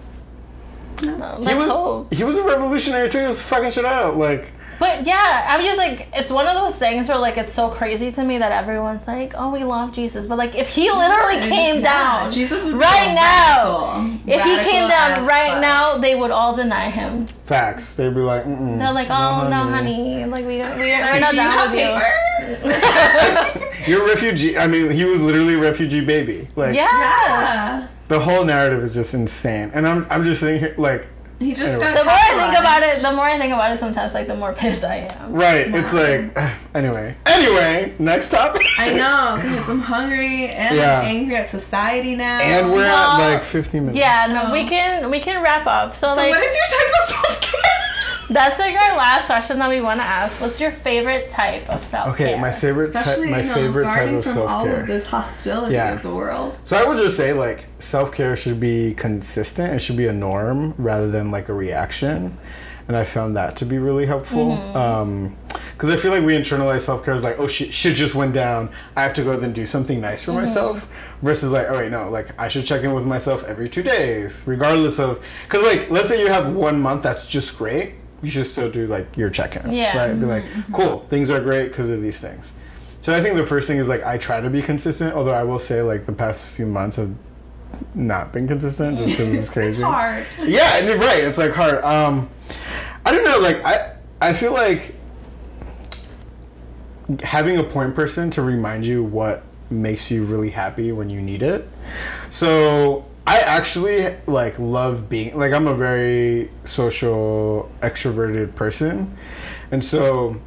[1.02, 2.14] No, he was hope.
[2.14, 3.20] he was a revolutionary too.
[3.20, 4.18] He was fucking shit out.
[4.18, 7.70] Like, But yeah, I'm just like, it's one of those things where like it's so
[7.70, 11.40] crazy to me that everyone's like, oh, we love Jesus, but like if he literally
[11.50, 16.14] came Yeah, down, Jesus would right now, radical- if he came down right now, they
[16.16, 17.28] would all deny him.
[17.46, 17.96] Facts.
[17.96, 21.20] They'd be like, Mm-mm, They're like, oh no, honey, like we don't, we don't, we're
[21.20, 22.02] not down with you.
[23.88, 24.58] You're a refugee.
[24.58, 26.48] I mean, he was literally a refugee baby.
[26.56, 26.88] Like, Yeah.
[26.92, 27.88] Yeah.
[28.08, 29.72] The whole narrative is just insane.
[29.74, 31.08] And I'm, I'm just sitting here, like,
[31.40, 31.84] He just Anyway.
[31.94, 34.28] got The more I think about it, the more I think about it, sometimes like
[34.28, 35.34] the more pissed I am.
[35.34, 35.68] right.
[35.74, 36.36] It's like,
[36.76, 37.16] anyway.
[37.26, 38.64] Anyway, next topic.
[38.80, 41.00] I know, because I'm hungry and Yeah.
[41.02, 42.40] I'm angry at society now.
[42.40, 43.98] And we're Well, at like 15 minutes.
[44.00, 44.52] Yeah, no, Oh.
[44.54, 45.96] we can we can wrap up.
[45.96, 47.62] So, so like what is your type of self care?
[48.30, 50.42] That's like our last question that we want to ask.
[50.42, 52.28] What's your favorite type of self care?
[52.30, 54.82] Okay, my favorite type, my you know, favorite type of from self all care.
[54.82, 55.94] of this hostility Yeah.
[55.94, 56.58] of the world.
[56.64, 59.74] So I would just say like self care should be consistent.
[59.74, 62.38] It should be a norm rather than like a reaction.
[62.88, 64.54] And I found that to be really helpful.
[64.76, 67.96] Um 'cause because I feel like we internalize self care as like, oh shit, shit
[67.96, 68.70] just went down.
[68.96, 70.88] I have to go then do something nice for myself.
[71.22, 74.42] Versus like, oh wait, no, like I should check in with myself every two days,
[74.46, 75.20] regardless of.
[75.48, 78.88] Because like, let's say you have one month that's just great, you should still do
[78.88, 79.72] like your check in.
[79.72, 79.98] Yeah.
[79.98, 80.20] Right.
[80.20, 82.54] Be like, cool, things are great because of these things.
[83.02, 85.16] So I think the first thing is like I try to be consistent.
[85.16, 87.14] Although I will say like the past few months have
[87.94, 89.82] not been consistent just because it's crazy.
[89.82, 90.26] It's hard.
[90.44, 91.24] Yeah, and you're right.
[91.24, 91.84] It's like hard.
[91.84, 92.30] Um,
[93.06, 93.40] I don't know.
[93.40, 94.96] Like I, I feel like
[97.22, 101.44] having a point person to remind you what makes you really happy when you need
[101.44, 101.68] it.
[102.30, 109.16] So I actually like love being like I'm a very social extroverted person,
[109.72, 110.40] and so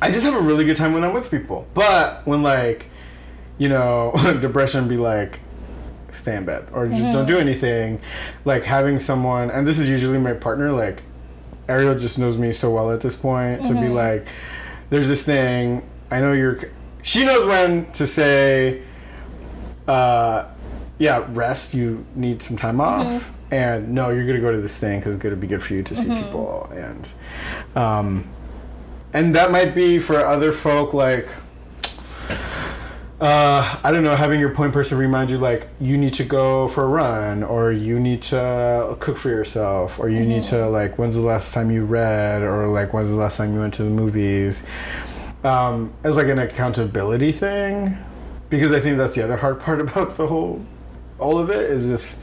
[0.00, 1.66] I just have a really good time when I'm with people.
[1.74, 2.86] But when like
[3.58, 5.40] you know depression be like
[6.12, 8.00] stay in bed or just don't do anything.
[8.44, 11.02] Like having someone and this is usually my partner like
[11.68, 14.26] ariel just knows me so well at this point to be like
[14.90, 16.58] there's this thing i know you're
[17.02, 18.82] she knows when to say
[19.86, 20.46] uh
[21.00, 23.28] yeah rest you need some time off.
[23.50, 25.82] And no you're gonna go to this thing because it's gonna be good for you
[25.82, 26.70] to see people.
[26.72, 27.12] And
[27.74, 28.28] um
[29.12, 31.26] and that might be for other folk like
[33.20, 36.68] uh, I don't know, having your point person remind you like you need to go
[36.68, 40.96] for a run or you need to cook for yourself or you need to like
[40.96, 43.82] when's the last time you read or like when's the last time you went to
[43.82, 44.62] the movies?
[45.44, 47.98] Um, as like an accountability thing
[48.48, 50.64] because I think that's the other hard part about the whole
[51.20, 52.20] all of it is just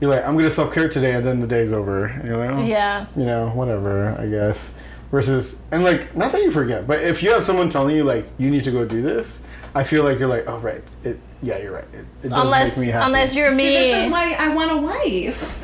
[0.00, 2.50] you're like I'm gonna self care today and then the day's over and you're like
[2.50, 3.06] oh, Yeah.
[3.16, 4.72] you know whatever I guess
[5.10, 8.26] versus and like not that you forget but if you have someone telling you like
[8.38, 9.42] you need to go do this
[9.74, 12.76] I feel like you're like oh right it yeah you're right it, it does Unless
[12.76, 14.04] make me happy unless you're See, this me.
[14.06, 15.58] is why I want a wife.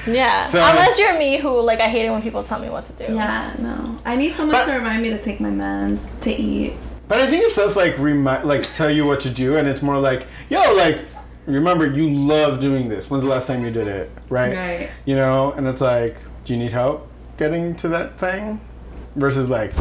[0.06, 0.44] yeah.
[0.46, 2.92] So- unless you're me who like I hate it when people tell me what to
[2.94, 3.12] do.
[3.14, 3.98] Yeah, no.
[4.04, 6.74] I need someone But- to remind me to take my meds, to eat.
[7.08, 9.82] But I think it says like remind like tell you what to do and it's
[9.82, 10.98] more like yo like
[11.46, 14.90] remember you love doing this when's the last time you did it right Right.
[15.04, 18.60] you know and it's like do you need help getting to that thing
[19.14, 19.72] versus like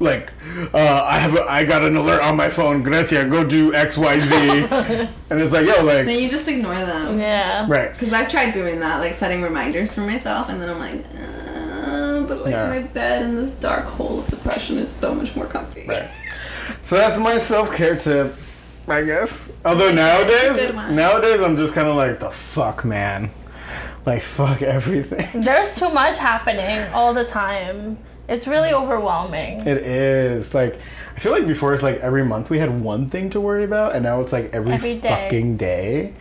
[0.00, 0.32] like
[0.74, 3.96] uh, I have a, I got an alert on my phone Grecia go do X
[3.96, 4.34] Y Z
[5.30, 7.18] and it's like yo like Then you just ignore them.
[7.20, 7.66] Yeah.
[7.68, 11.04] right Because I've tried doing that, like setting reminders for myself, and then I'm like,
[11.16, 12.68] uh, but like Yeah.
[12.68, 15.86] my bed in this dark hole of depression is so much more comfy.
[15.88, 16.10] Right.
[16.82, 18.34] So that's my self care tip,
[18.88, 19.52] I guess.
[19.64, 23.30] Although nowadays, nowadays I'm just kind of like the fuck, man.
[24.04, 25.42] Like fuck everything.
[25.42, 27.98] There's too much happening all the time.
[28.28, 29.60] It's really overwhelming.
[29.66, 30.78] It is like
[31.16, 33.94] I feel like before it's like every month we had one thing to worry about,
[33.94, 35.08] and now it's like every, Every day.
[35.08, 36.12] fucking day,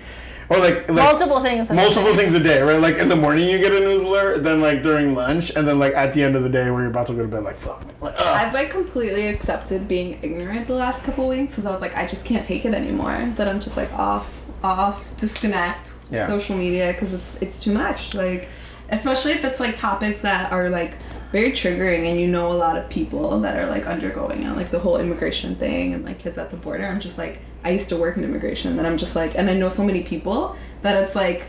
[0.49, 1.69] or like, like Multiple things.
[1.69, 2.15] a multiple day.
[2.17, 2.79] things a day, right?
[2.79, 5.79] Like in the morning you get a news alert, then like during lunch, and then
[5.79, 7.57] like at the end of the day where you're about to go to bed, like
[7.57, 7.83] fuck.
[8.01, 8.19] Like.
[8.19, 12.05] I've like completely accepted being ignorant the last couple weeks because I was like, I
[12.07, 13.31] just can't take it anymore.
[13.37, 14.31] That I'm just like off,
[14.63, 16.27] off, disconnect, Yeah.
[16.27, 18.13] social media because it's it's too much.
[18.13, 18.47] Like,
[18.89, 20.93] especially if it's like topics that are like
[21.31, 24.69] very triggering and you know a lot of people that are like undergoing it, like
[24.69, 26.85] the whole immigration thing and like kids at the border.
[26.85, 29.53] I'm just like, I used to work in immigration, and I'm just like, and I
[29.53, 31.47] know so many people that it's like.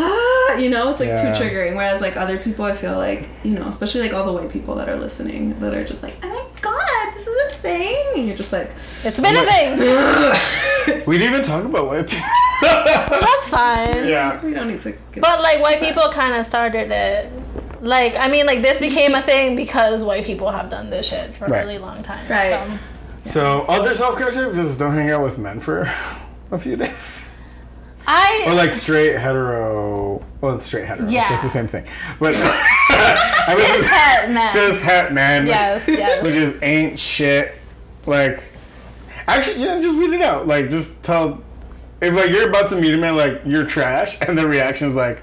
[0.00, 1.34] Ah, you know, it's like Yeah.
[1.36, 1.74] too triggering.
[1.74, 4.76] Whereas like other people, I feel like you know, especially like all the white people
[4.76, 8.28] that are listening, that are just like, oh my god, this is a thing, and
[8.28, 8.70] you're just like,
[9.02, 11.02] It's been a thing.
[11.06, 12.28] we didn't even talk about white people.
[12.62, 14.06] That's fine.
[14.06, 14.40] yeah.
[14.44, 14.92] we don't need to.
[14.92, 17.28] Get But like white people kind of started it.
[17.80, 21.34] Like I mean, like this became a thing because white people have done this shit
[21.34, 21.64] for Right.
[21.64, 22.24] a really long time.
[22.28, 22.50] Right.
[22.70, 22.78] So,
[23.24, 25.80] So other self care tip: just don't hang out with men for
[26.50, 27.28] a few days.
[28.06, 30.24] I Or like straight hetero.
[30.40, 31.08] Well, it's straight hetero.
[31.10, 31.30] Yeah.
[31.32, 31.84] It's the same thing.
[32.18, 34.46] But I mean, cis het man.
[34.46, 35.46] cis het man.
[35.46, 36.22] Yes, yes.
[36.22, 37.52] Which is ain't shit.
[38.06, 38.42] Like,
[39.26, 40.46] actually, yeah, just read it out.
[40.46, 41.42] Like, just tell.
[42.00, 44.94] If like you're about to meet a man, like you're trash, and the reaction is
[44.94, 45.22] like,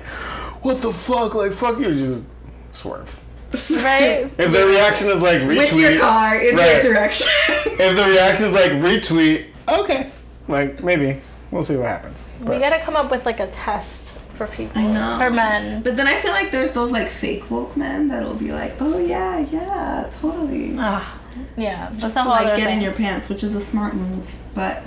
[0.62, 1.92] "What the fuck?" Like, fuck you.
[1.92, 2.26] Just
[2.72, 3.18] swerve.
[3.84, 4.32] right.
[4.38, 6.82] If the reaction is like retweet, With your car in Right.
[6.82, 7.28] their direction.
[7.48, 10.12] if the reaction is like retweet, okay,
[10.48, 11.22] like maybe
[11.52, 12.26] we'll see what happens.
[12.42, 14.82] We gotta come up with like a test for people.
[14.82, 15.18] I know.
[15.18, 15.82] For men.
[15.84, 18.98] But then I feel like there's those like fake woke men that'll be like, oh
[18.98, 20.76] yeah, yeah, totally.
[20.78, 21.20] Ah,
[21.56, 21.90] yeah.
[21.94, 24.84] That's to like other get in your pants, which is a smart move, but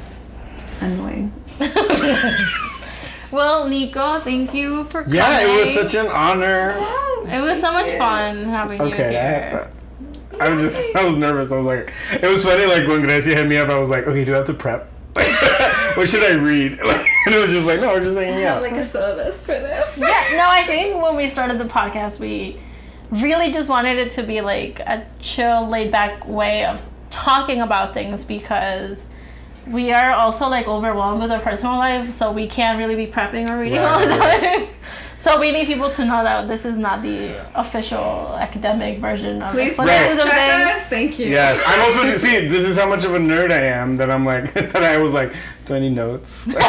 [0.80, 1.32] annoying.
[3.30, 5.16] well, Nico, thank you for coming.
[5.16, 6.76] yeah, it was such an honor.
[7.26, 9.20] It was so much fun having you Okay, I here.
[9.22, 10.40] had fun.
[10.40, 11.50] I was just, I was nervous.
[11.52, 12.64] I was like, it was funny.
[12.66, 14.88] Like when Grecia hit me up, I was like, okay, do I have to prep?
[15.96, 16.72] what should I read?
[16.80, 18.62] and it was just like, no, we're just hanging out.
[18.62, 19.98] like a syllabus for this.
[19.98, 20.06] Yeah,
[20.36, 22.60] no, I think when we started the podcast, we
[23.10, 27.94] really just wanted it to be like a chill, laid back way of talking about
[27.94, 29.06] things because
[29.70, 33.48] we are also like overwhelmed with our personal life, so we can't really be prepping
[33.50, 34.40] or reading all the Right.
[34.40, 34.68] time.
[35.20, 39.50] So we need people to know that this is not the official academic version of
[39.50, 40.70] Please explanations fact of check things.
[40.82, 40.86] us.
[40.88, 41.26] Thank you.
[41.26, 42.46] Yes, I'm also see.
[42.46, 44.76] This is how much of a nerd I am that I'm like that.
[44.76, 45.32] I was like,
[45.64, 46.46] do I need notes?
[46.46, 46.62] Like,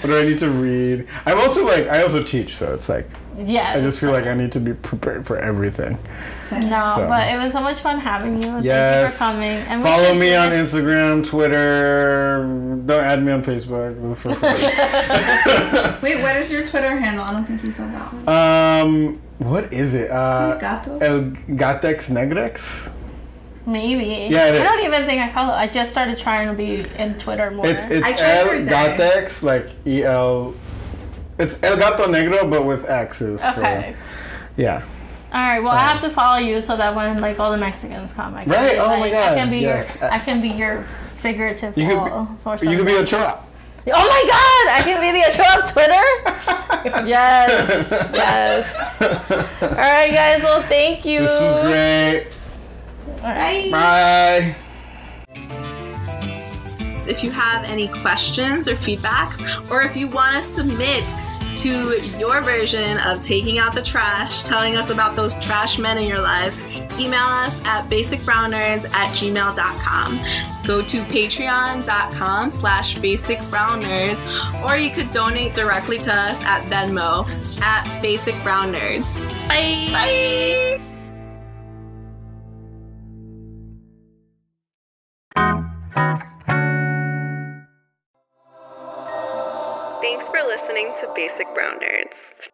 [0.00, 1.06] what do I need to read?
[1.24, 3.08] I'm also like, I also teach, so it's like
[3.38, 3.74] Yeah.
[3.76, 5.98] I just feel like I need to be prepared for everything.
[6.52, 8.48] No, So- but it was so much fun having you.
[8.48, 9.12] Thank Yes.
[9.12, 9.56] you for coming.
[9.68, 12.44] And Follow me on this- Instagram, Twitter.
[12.86, 14.00] Don't add me on Facebook.
[14.00, 14.28] This for.
[16.02, 17.24] Wait, what is your Twitter handle?
[17.24, 18.28] I don't think you said that one.
[18.28, 20.10] um, what is it?
[20.10, 20.98] Uh, Gato?
[20.98, 21.20] El
[21.56, 22.90] Gatex Negrex.
[23.66, 24.28] Maybe.
[24.30, 25.54] Yeah, it I don't even think I follow.
[25.54, 27.66] I just started trying to be in Twitter more.
[27.66, 28.62] It's it's El for.
[28.62, 30.54] Gatex, like E L.
[31.38, 33.40] It's El Gato Negro, but with X's.
[33.40, 33.96] for- okay.
[34.56, 34.82] yeah.
[35.32, 35.58] All right.
[35.60, 38.34] Well, I have um, to follow you so that when like all the Mexicans come,
[38.36, 39.98] I can Right, Be, oh like, my I God, can be yes.
[40.00, 40.12] your.
[40.12, 40.82] I can be your
[41.16, 42.28] figurative You could wall
[42.62, 43.06] You could be a something.
[43.06, 43.48] chop.
[43.86, 44.72] Oh my God!
[44.72, 47.04] I can be the intro of Twitter.
[47.06, 47.90] yes.
[48.14, 48.64] Yes.
[49.62, 50.42] All right, guys.
[50.42, 51.20] Well, thank you.
[51.20, 52.28] This was great.
[53.22, 53.70] All right.
[53.70, 54.54] Bye.
[57.06, 61.12] If you have any questions or feedbacks, or if you want to submit
[61.58, 66.04] to your version of taking out the trash, telling us about those trash men in
[66.04, 66.60] your lives,
[66.98, 70.18] email us at basicbrownnerds at gmail.com.
[70.66, 77.28] Go to patreon.com slash basicbrownnerds, or you could donate directly to us at Venmo
[77.60, 79.14] at basicbrownnerds.
[79.48, 79.90] Bye!
[79.92, 80.93] Bye!
[90.46, 92.53] Listening to Basic Brown Nerds.